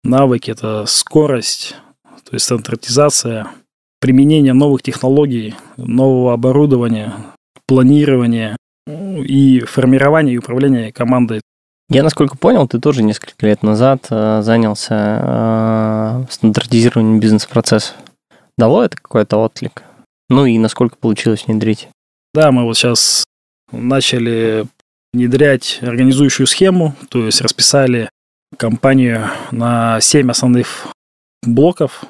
навыки, 0.04 0.52
это 0.52 0.86
скорость, 0.86 1.76
то 2.24 2.34
есть 2.34 2.46
стандартизация, 2.46 3.48
применение 4.00 4.54
новых 4.54 4.82
технологий, 4.82 5.56
нового 5.78 6.34
оборудования, 6.34 7.14
планирование 7.68 8.56
и 9.24 9.62
формирование 9.62 10.36
и 10.36 10.38
управление 10.38 10.92
командой. 10.92 11.42
Я, 11.90 12.04
насколько 12.04 12.38
понял, 12.38 12.68
ты 12.68 12.80
тоже 12.80 13.02
несколько 13.02 13.48
лет 13.48 13.64
назад 13.64 14.08
э, 14.12 14.42
занялся 14.44 15.20
э, 15.22 16.26
стандартизированием 16.30 17.20
бизнес-процессов. 17.20 17.96
Дало 18.58 18.84
это 18.84 18.96
какой-то 18.96 19.38
отклик? 19.38 19.84
Ну 20.30 20.46
и 20.46 20.60
насколько 20.60 20.98
получилось 20.98 21.46
внедрить? 21.48 21.90
Да, 22.34 22.52
мы 22.52 22.64
вот 22.64 22.78
сейчас 22.78 23.24
начали 23.72 24.68
внедрять 25.14 25.80
организующую 25.82 26.46
схему, 26.46 26.96
то 27.10 27.26
есть 27.26 27.42
расписали 27.42 28.10
компанию 28.58 29.30
на 29.52 30.00
7 30.00 30.30
основных 30.30 30.88
блоков 31.44 32.04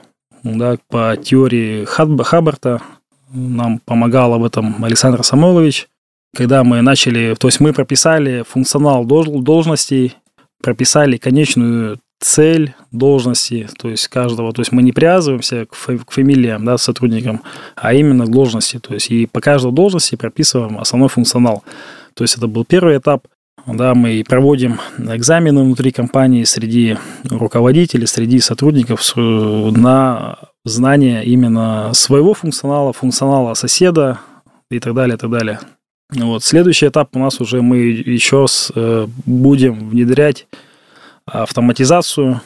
да, 0.44 0.78
по 0.90 1.16
теории 1.16 1.86
Хаббарта. 1.86 2.82
Нам 3.32 3.80
помогал 3.80 4.34
об 4.34 4.44
этом 4.44 4.84
Александр 4.84 5.24
Самойлович. 5.24 5.88
Когда 6.36 6.64
мы 6.64 6.82
начали, 6.82 7.36
то 7.36 7.48
есть 7.48 7.60
мы 7.60 7.74
прописали 7.74 8.44
функционал 8.48 9.06
должностей, 9.06 10.16
прописали 10.62 11.18
конечную 11.18 12.00
цель 12.20 12.76
должности, 12.92 13.68
то 13.78 13.90
есть 13.90 14.08
каждого, 14.10 14.52
то 14.52 14.62
есть 14.62 14.72
мы 14.72 14.84
не 14.84 14.92
привязываемся 14.92 15.66
к, 15.66 15.72
к 15.72 16.12
фамилиям, 16.12 16.66
да, 16.66 16.78
сотрудникам, 16.78 17.42
а 17.76 17.94
именно 17.94 18.26
к 18.26 18.32
должности, 18.32 18.78
то 18.78 18.94
есть 18.94 19.10
и 19.10 19.26
по 19.26 19.40
каждой 19.40 19.72
должности 19.72 20.16
прописываем 20.16 20.78
основной 20.80 21.10
функционал. 21.10 21.64
То 22.14 22.24
есть 22.24 22.38
это 22.38 22.48
был 22.48 22.66
первый 22.66 22.98
этап, 22.98 23.26
да, 23.66 23.96
мы 23.96 24.24
проводим 24.28 24.80
экзамены 24.98 25.64
внутри 25.64 25.92
компании 25.92 26.44
среди 26.44 26.98
руководителей, 27.24 28.06
среди 28.06 28.40
сотрудников 28.40 29.14
на 29.16 30.40
знание 30.66 31.24
именно 31.24 31.94
своего 31.94 32.34
функционала, 32.34 32.92
функционала 32.94 33.54
соседа 33.54 34.20
и 34.70 34.80
так 34.80 34.94
далее, 34.94 35.16
и 35.16 35.20
так 35.20 35.30
далее. 35.30 35.60
Вот. 36.12 36.44
Следующий 36.44 36.88
этап 36.88 37.16
у 37.16 37.20
нас 37.20 37.40
уже 37.40 37.62
мы 37.62 37.78
еще 37.78 38.48
с, 38.48 38.72
э, 38.76 39.08
будем 39.26 39.90
внедрять 39.90 40.48
автоматизацию, 41.26 42.42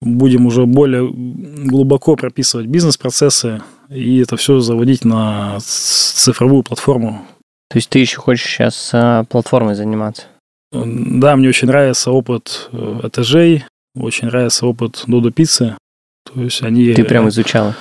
будем 0.00 0.46
уже 0.46 0.66
более 0.66 1.08
глубоко 1.08 2.16
прописывать 2.16 2.66
бизнес-процессы 2.66 3.62
и 3.88 4.18
это 4.18 4.36
все 4.36 4.58
заводить 4.60 5.04
на 5.04 5.58
цифровую 5.60 6.62
платформу. 6.62 7.26
То 7.68 7.78
есть 7.78 7.88
ты 7.88 8.00
еще 8.00 8.18
хочешь 8.18 8.46
сейчас 8.46 8.90
а, 8.92 9.24
платформой 9.24 9.74
заниматься? 9.74 10.24
Да, 10.72 11.36
мне 11.36 11.48
очень 11.48 11.68
нравится 11.68 12.10
опыт 12.10 12.70
э, 12.72 13.00
этажей, 13.04 13.64
очень 13.94 14.28
нравится 14.28 14.66
опыт 14.66 15.04
Додо 15.06 15.30
Пиццы. 15.30 15.76
То 16.24 16.40
есть 16.40 16.62
они... 16.62 16.94
Ты 16.94 17.04
прям 17.04 17.28
изучал? 17.28 17.74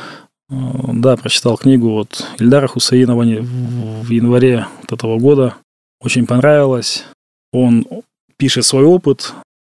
Э, 0.51 0.55
да, 0.93 1.15
прочитал 1.15 1.57
книгу 1.57 1.89
вот 1.89 2.25
Ильдара 2.37 2.67
Хусаинова 2.67 3.23
в 3.23 4.09
январе 4.09 4.67
вот 4.81 4.91
этого 4.91 5.17
года. 5.17 5.55
Очень 6.01 6.27
понравилось. 6.27 7.05
Он 7.53 7.85
пишет 8.37 8.65
свой 8.65 8.83
опыт, 8.83 9.33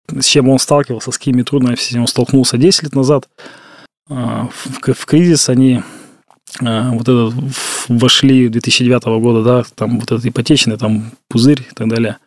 с 0.09 0.27
чем 0.27 0.49
он 0.49 0.59
сталкивался, 0.59 1.11
с 1.11 1.19
какими 1.19 1.43
трудностями 1.43 2.01
он 2.01 2.07
столкнулся 2.07 2.59
10 2.59 2.85
лет 2.85 2.95
назад. 2.95 3.29
А, 4.09 4.49
в, 4.49 4.93
в 4.93 5.07
кризис 5.07 5.49
они 5.49 5.83
а, 6.61 6.91
вот 6.91 7.03
этот 7.03 7.35
вошли 7.89 8.49
2009 8.49 9.05
года, 9.21 9.43
да, 9.43 9.65
там 9.75 10.01
вот 10.01 10.13
этот 10.13 10.27
ипотечный, 10.27 10.77
там 10.77 11.13
пузырь 11.29 11.61
и 11.71 11.75
так 11.75 11.89
далее. 11.89 12.19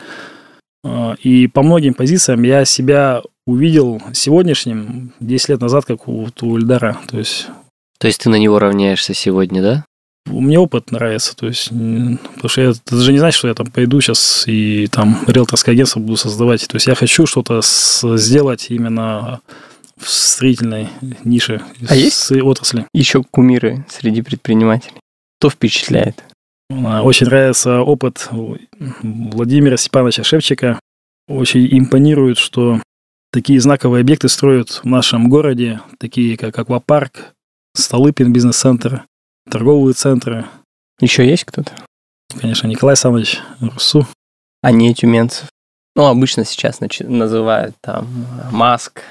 И 1.22 1.48
по 1.48 1.62
многим 1.62 1.94
позициям 1.94 2.42
я 2.44 2.64
себя 2.64 3.22
увидел 3.46 4.02
сегодняшним 4.14 5.12
10 5.20 5.50
лет 5.50 5.62
назад, 5.62 5.84
как 5.84 6.08
у, 6.08 6.30
у 6.42 6.58
Ильдара. 6.58 6.98
То 7.10 7.18
есть 7.18 7.48
То 8.00 8.08
есть 8.08 8.22
ты 8.22 8.30
на 8.30 8.36
него 8.36 8.60
равняешься 8.60 9.14
сегодня, 9.14 9.62
да? 9.62 9.86
Мне 10.26 10.60
опыт 10.60 10.92
нравится, 10.92 11.36
то 11.36 11.48
есть, 11.48 11.70
потому 11.70 12.48
что 12.50 12.62
я, 12.62 12.70
это 12.70 12.96
же 12.98 13.12
не 13.12 13.18
значит, 13.20 13.38
что 13.38 13.48
я 13.48 13.56
там 13.56 13.72
пойду 13.72 14.00
сейчас 14.00 14.44
и 14.48 14.88
там 14.88 15.18
риэлторское 15.28 15.74
агентство 15.74 16.00
буду 16.00 16.18
создавать. 16.18 16.68
То 16.68 16.76
есть 16.76 16.88
я 16.88 16.96
хочу 16.96 17.26
что-то 17.26 17.62
сделать 17.64 18.68
именно 18.70 19.42
в 19.98 20.08
строительной 20.08 20.90
нише 21.24 21.62
а 21.88 21.96
есть 21.96 22.32
отрасли. 22.32 22.86
Еще 22.94 23.24
кумиры 23.24 23.86
среди 23.90 24.22
предпринимателей. 24.22 24.94
Кто 25.40 25.50
впечатляет? 25.50 26.24
Очень 26.70 27.26
нравится 27.26 27.82
опыт 27.82 28.30
Владимира 29.02 29.78
Степановича 29.78 30.24
Шевчика. 30.24 30.80
Очень 31.28 31.68
импонирует, 31.78 32.38
что 32.38 32.82
такие 33.32 33.60
знаковые 33.60 34.02
объекты 34.02 34.30
строят 34.30 34.82
в 34.84 34.86
нашем 34.86 35.30
городе, 35.30 35.82
такие 35.98 36.38
как 36.38 36.58
аквапарк, 36.58 37.34
Столыпин 37.76 38.34
бизнес-центр, 38.34 39.06
торговые 39.50 39.94
центры. 39.94 40.46
Еще 41.00 41.28
есть 41.28 41.46
кто-то? 41.46 41.72
Конечно, 42.40 42.68
Николай 42.68 42.94
Александрович 42.94 43.40
Русу. 43.60 44.08
А 44.62 44.72
не 44.72 44.94
тюменцев? 44.94 45.48
Ну, 45.96 46.06
обычно 46.06 46.46
сейчас 46.46 46.80
называют 46.80 47.76
там 47.82 48.08
Маск, 48.52 49.02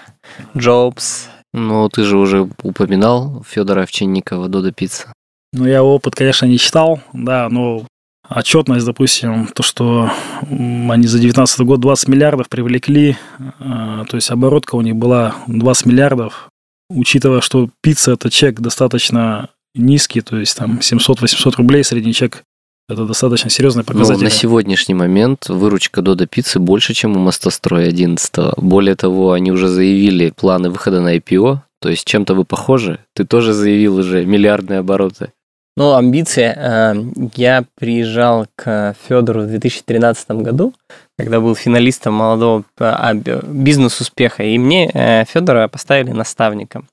Джобс. 0.56 1.28
Ну, 1.52 1.88
ты 1.88 2.04
же 2.04 2.16
уже 2.16 2.48
упоминал 2.62 3.42
Федора 3.48 3.82
Овчинникова, 3.82 4.48
Дода 4.48 4.72
Пицца. 4.72 5.12
Ну, 5.52 5.66
я 5.66 5.82
опыт, 5.82 6.14
конечно, 6.14 6.44
не 6.46 6.58
читал, 6.58 7.00
да, 7.14 7.48
но 7.48 7.86
отчетность, 8.28 8.84
допустим, 8.84 9.46
то, 9.46 9.62
что 9.62 10.10
они 10.42 11.06
за 11.06 11.18
2019 11.18 11.60
год 11.60 11.80
20 11.80 12.08
миллиардов 12.08 12.48
привлекли, 12.48 13.16
а, 13.58 14.04
то 14.04 14.16
есть 14.16 14.30
оборотка 14.30 14.74
у 14.76 14.82
них 14.82 14.96
была 14.96 15.34
20 15.46 15.86
миллиардов, 15.86 16.50
учитывая, 16.90 17.40
что 17.40 17.70
пицца– 17.82 18.12
это 18.12 18.30
чек 18.30 18.60
достаточно 18.60 19.50
низкий, 19.74 20.20
то 20.20 20.36
есть 20.36 20.56
там 20.56 20.80
700-800 20.80 21.56
рублей 21.56 21.84
средний 21.84 22.12
чек, 22.12 22.44
это 22.88 23.04
достаточно 23.04 23.50
серьезный 23.50 23.84
показатель. 23.84 24.20
Ну, 24.20 24.24
на 24.24 24.30
сегодняшний 24.30 24.94
момент 24.94 25.48
выручка 25.48 26.00
Дода 26.00 26.26
Пиццы 26.26 26.58
больше, 26.58 26.94
чем 26.94 27.16
у 27.16 27.20
Мостостроя 27.20 27.88
11 27.88 28.56
Более 28.56 28.96
того, 28.96 29.32
они 29.32 29.52
уже 29.52 29.68
заявили 29.68 30.30
планы 30.30 30.70
выхода 30.70 31.02
на 31.02 31.16
IPO, 31.16 31.58
то 31.80 31.88
есть 31.90 32.06
чем-то 32.06 32.34
вы 32.34 32.44
похожи. 32.44 33.00
Ты 33.14 33.24
тоже 33.24 33.52
заявил 33.52 33.96
уже 33.96 34.24
миллиардные 34.24 34.78
обороты. 34.78 35.32
Ну, 35.78 35.94
амбиции. 35.94 36.52
Э, 36.56 36.92
я 37.36 37.64
приезжал 37.76 38.48
к 38.56 38.96
Федору 39.06 39.42
в 39.42 39.46
2013 39.46 40.28
году, 40.30 40.74
когда 41.16 41.38
был 41.38 41.54
финалистом 41.54 42.14
молодого 42.14 42.64
а, 42.80 43.14
бизнес-успеха, 43.14 44.42
и 44.42 44.58
мне 44.58 44.90
э, 44.92 45.24
Федора 45.24 45.68
поставили 45.68 46.10
наставником. 46.10 46.88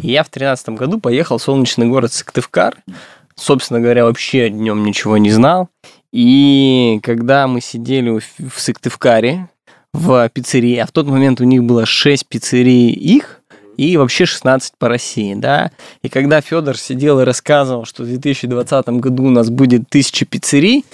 И 0.00 0.12
я 0.12 0.22
в 0.22 0.30
2013 0.30 0.68
году 0.68 1.00
поехал 1.00 1.38
в 1.38 1.42
солнечный 1.42 1.88
город 1.88 2.12
Сыктывкар, 2.12 2.76
собственно 3.34 3.80
говоря, 3.80 4.04
вообще 4.04 4.44
о 4.44 4.50
нем 4.50 4.84
ничего 4.84 5.16
не 5.16 5.32
знал. 5.32 5.68
И 6.12 7.00
когда 7.02 7.48
мы 7.48 7.60
сидели 7.60 8.20
в 8.20 8.60
Сыктывкаре, 8.60 9.48
в 9.92 10.28
пиццерии, 10.28 10.76
а 10.76 10.86
в 10.86 10.92
тот 10.92 11.08
момент 11.08 11.40
у 11.40 11.44
них 11.44 11.64
было 11.64 11.86
6 11.86 12.28
пиццерий 12.28 12.90
их, 12.90 13.40
и 13.78 13.96
вообще 13.96 14.26
16 14.26 14.74
по 14.76 14.88
России, 14.88 15.34
да. 15.34 15.70
И 16.02 16.10
когда 16.10 16.42
Федор 16.42 16.76
сидел 16.76 17.20
и 17.20 17.24
рассказывал, 17.24 17.86
что 17.86 18.02
в 18.02 18.06
2020 18.06 18.88
году 18.88 19.24
у 19.24 19.30
нас 19.30 19.48
будет 19.48 19.88
тысяча 19.88 20.26
пиццерий, 20.26 20.84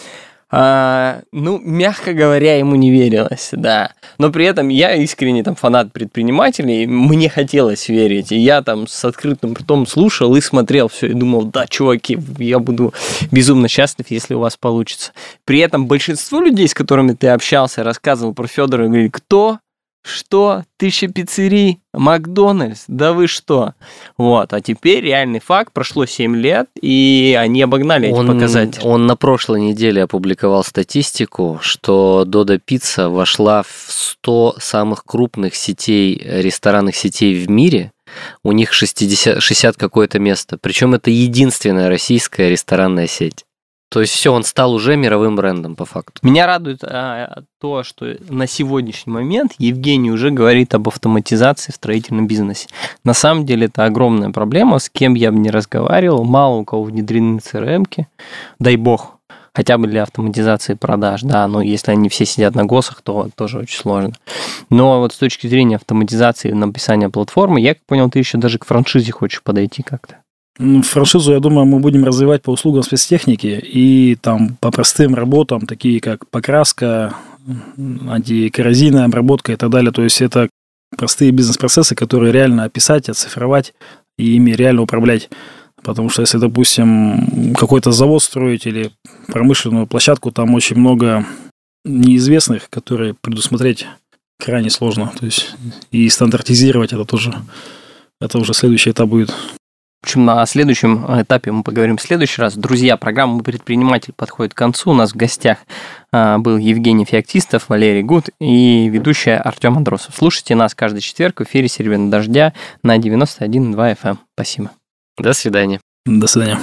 а, 0.56 1.22
ну, 1.32 1.58
мягко 1.58 2.12
говоря, 2.12 2.58
ему 2.58 2.76
не 2.76 2.92
верилось, 2.92 3.48
да. 3.52 3.92
Но 4.18 4.30
при 4.30 4.44
этом 4.44 4.68
я 4.68 4.94
искренне 4.94 5.42
там 5.42 5.56
фанат 5.56 5.92
предпринимателей, 5.92 6.86
мне 6.86 7.28
хотелось 7.28 7.88
верить. 7.88 8.30
И 8.30 8.36
я 8.36 8.62
там 8.62 8.86
с 8.86 9.04
открытым 9.04 9.54
ртом 9.54 9.84
слушал 9.84 10.36
и 10.36 10.40
смотрел 10.40 10.86
все, 10.86 11.08
и 11.08 11.14
думал, 11.14 11.44
да, 11.46 11.66
чуваки, 11.66 12.18
я 12.38 12.60
буду 12.60 12.94
безумно 13.32 13.66
счастлив, 13.66 14.06
если 14.10 14.34
у 14.34 14.38
вас 14.38 14.56
получится. 14.56 15.10
При 15.44 15.58
этом 15.58 15.86
большинство 15.86 16.40
людей, 16.40 16.68
с 16.68 16.74
которыми 16.74 17.14
ты 17.14 17.28
общался, 17.28 17.82
рассказывал 17.82 18.34
про 18.34 18.46
Федора, 18.46 18.86
говорили, 18.86 19.08
кто? 19.08 19.58
Что? 20.04 20.64
Тысяча 20.76 21.08
пиццерий? 21.08 21.80
Макдональдс? 21.94 22.84
Да 22.88 23.14
вы 23.14 23.26
что? 23.26 23.72
Вот, 24.18 24.52
а 24.52 24.60
теперь 24.60 25.02
реальный 25.02 25.40
факт, 25.40 25.72
прошло 25.72 26.04
7 26.04 26.36
лет, 26.36 26.68
и 26.80 27.36
они 27.40 27.62
обогнали 27.62 28.10
он, 28.10 28.26
эти 28.26 28.32
показатели. 28.34 28.84
Он 28.84 29.06
на 29.06 29.16
прошлой 29.16 29.62
неделе 29.62 30.02
опубликовал 30.02 30.62
статистику, 30.62 31.58
что 31.62 32.24
Дода 32.26 32.58
Пицца 32.58 33.08
вошла 33.08 33.62
в 33.62 33.86
100 33.88 34.56
самых 34.58 35.04
крупных 35.06 35.54
сетей, 35.54 36.20
ресторанных 36.22 36.96
сетей 36.96 37.42
в 37.42 37.48
мире, 37.48 37.92
у 38.42 38.52
них 38.52 38.74
60, 38.74 39.42
60 39.42 39.76
какое-то 39.76 40.18
место. 40.18 40.58
Причем 40.60 40.94
это 40.94 41.10
единственная 41.10 41.88
российская 41.88 42.50
ресторанная 42.50 43.06
сеть. 43.06 43.46
То 43.90 44.00
есть 44.00 44.12
все, 44.12 44.32
он 44.32 44.42
стал 44.42 44.72
уже 44.72 44.96
мировым 44.96 45.36
брендом 45.36 45.76
по 45.76 45.84
факту. 45.84 46.18
Меня 46.22 46.46
радует 46.46 46.82
а, 46.82 47.44
то, 47.60 47.84
что 47.84 48.16
на 48.28 48.46
сегодняшний 48.46 49.12
момент 49.12 49.52
Евгений 49.58 50.10
уже 50.10 50.30
говорит 50.30 50.74
об 50.74 50.88
автоматизации 50.88 51.70
в 51.70 51.76
строительном 51.76 52.26
бизнесе. 52.26 52.68
На 53.04 53.14
самом 53.14 53.46
деле 53.46 53.66
это 53.66 53.84
огромная 53.84 54.30
проблема, 54.30 54.78
с 54.80 54.88
кем 54.88 55.14
я 55.14 55.30
бы 55.30 55.38
не 55.38 55.50
разговаривал, 55.50 56.24
мало 56.24 56.56
у 56.56 56.64
кого 56.64 56.82
внедрены 56.82 57.38
CRM-ки, 57.38 58.08
дай 58.58 58.76
бог, 58.76 59.18
хотя 59.54 59.78
бы 59.78 59.86
для 59.86 60.02
автоматизации 60.02 60.74
продаж, 60.74 61.22
да, 61.22 61.46
но 61.46 61.62
если 61.62 61.92
они 61.92 62.08
все 62.08 62.26
сидят 62.26 62.54
на 62.54 62.64
ГОСах, 62.64 63.00
то 63.02 63.28
тоже 63.36 63.60
очень 63.60 63.78
сложно. 63.78 64.14
Но 64.70 64.98
вот 64.98 65.12
с 65.12 65.18
точки 65.18 65.46
зрения 65.46 65.76
автоматизации 65.76 66.50
написания 66.50 67.08
платформы, 67.08 67.60
я 67.60 67.74
как 67.74 67.84
понял, 67.86 68.10
ты 68.10 68.18
еще 68.18 68.38
даже 68.38 68.58
к 68.58 68.64
франшизе 68.64 69.12
хочешь 69.12 69.42
подойти 69.42 69.82
как-то. 69.82 70.23
Франшизу, 70.56 71.32
я 71.32 71.40
думаю, 71.40 71.66
мы 71.66 71.80
будем 71.80 72.04
развивать 72.04 72.42
по 72.42 72.50
услугам 72.50 72.82
спецтехники 72.84 73.46
и 73.46 74.14
там 74.14 74.56
по 74.60 74.70
простым 74.70 75.14
работам, 75.14 75.66
такие 75.66 76.00
как 76.00 76.28
покраска, 76.30 77.16
антикоррозийная 77.76 79.04
обработка 79.04 79.52
и 79.52 79.56
так 79.56 79.70
далее. 79.70 79.90
То 79.90 80.02
есть 80.02 80.22
это 80.22 80.48
простые 80.96 81.32
бизнес-процессы, 81.32 81.94
которые 81.94 82.32
реально 82.32 82.64
описать, 82.64 83.08
оцифровать 83.08 83.74
и 84.16 84.36
ими 84.36 84.52
реально 84.52 84.82
управлять. 84.82 85.28
Потому 85.82 86.08
что 86.08 86.22
если, 86.22 86.38
допустим, 86.38 87.54
какой-то 87.54 87.92
завод 87.92 88.22
строить 88.22 88.66
или 88.66 88.92
промышленную 89.26 89.86
площадку, 89.86 90.30
там 90.30 90.54
очень 90.54 90.78
много 90.78 91.26
неизвестных, 91.84 92.70
которые 92.70 93.14
предусмотреть 93.14 93.86
крайне 94.38 94.70
сложно. 94.70 95.12
То 95.18 95.26
есть 95.26 95.56
и 95.90 96.08
стандартизировать 96.08 96.92
это 96.92 97.04
тоже, 97.04 97.34
это 98.20 98.38
уже 98.38 98.54
следующий 98.54 98.90
этап 98.90 99.08
будет. 99.08 99.34
В 100.04 100.06
общем, 100.06 100.26
на 100.26 100.44
следующем 100.44 101.02
этапе 101.22 101.50
мы 101.50 101.62
поговорим 101.62 101.96
в 101.96 102.02
следующий 102.02 102.42
раз. 102.42 102.56
Друзья, 102.56 102.98
программа 102.98 103.42
«Предприниматель» 103.42 104.12
подходит 104.14 104.52
к 104.52 104.56
концу. 104.58 104.90
У 104.90 104.92
нас 104.92 105.12
в 105.12 105.16
гостях 105.16 105.56
а, 106.12 106.36
был 106.36 106.58
Евгений 106.58 107.06
Феоктистов, 107.06 107.70
Валерий 107.70 108.02
Гуд 108.02 108.28
и 108.38 108.86
ведущая 108.90 109.38
Артем 109.38 109.78
Андросов. 109.78 110.14
Слушайте 110.14 110.56
нас 110.56 110.74
каждый 110.74 111.00
четверг 111.00 111.40
в 111.40 111.44
эфире 111.44 111.68
«Серебряного 111.68 112.10
дождя» 112.10 112.52
на 112.82 112.98
91.2 112.98 113.74
FM. 113.74 113.96
Эм. 114.02 114.18
Спасибо. 114.34 114.70
До 115.16 115.32
свидания. 115.32 115.80
До 116.04 116.26
свидания. 116.26 116.58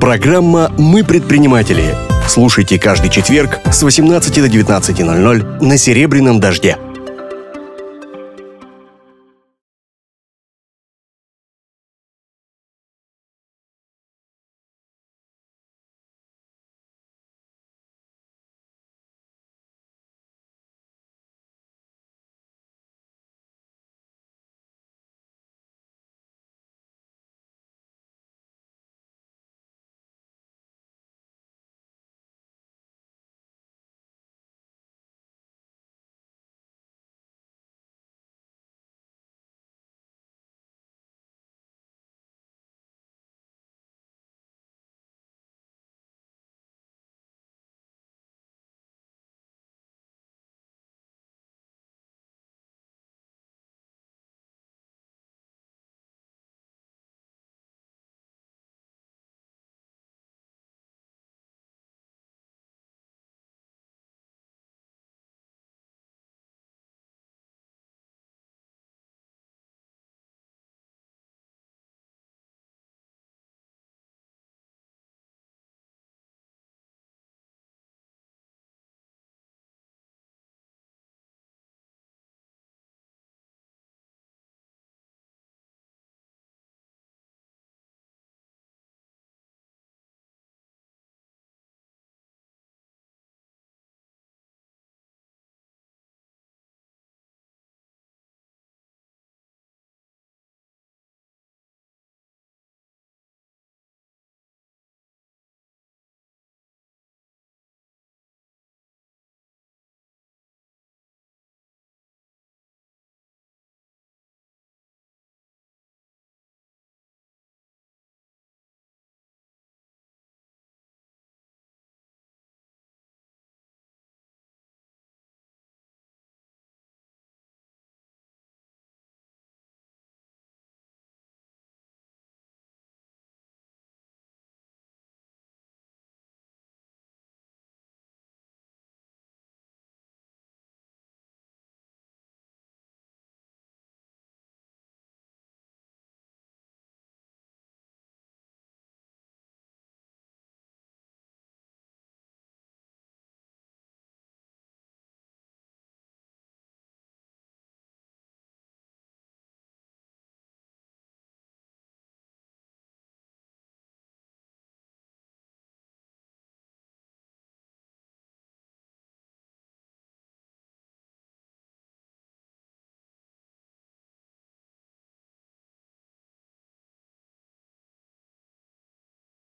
Программа 0.00 0.70
«Мы 0.78 1.02
предприниматели». 1.02 1.92
Слушайте 2.28 2.78
каждый 2.78 3.10
четверг 3.10 3.58
с 3.64 3.82
18 3.82 4.32
до 4.32 4.46
19.00 4.46 5.60
на 5.60 5.76
«Серебряном 5.76 6.38
дожде». 6.38 6.78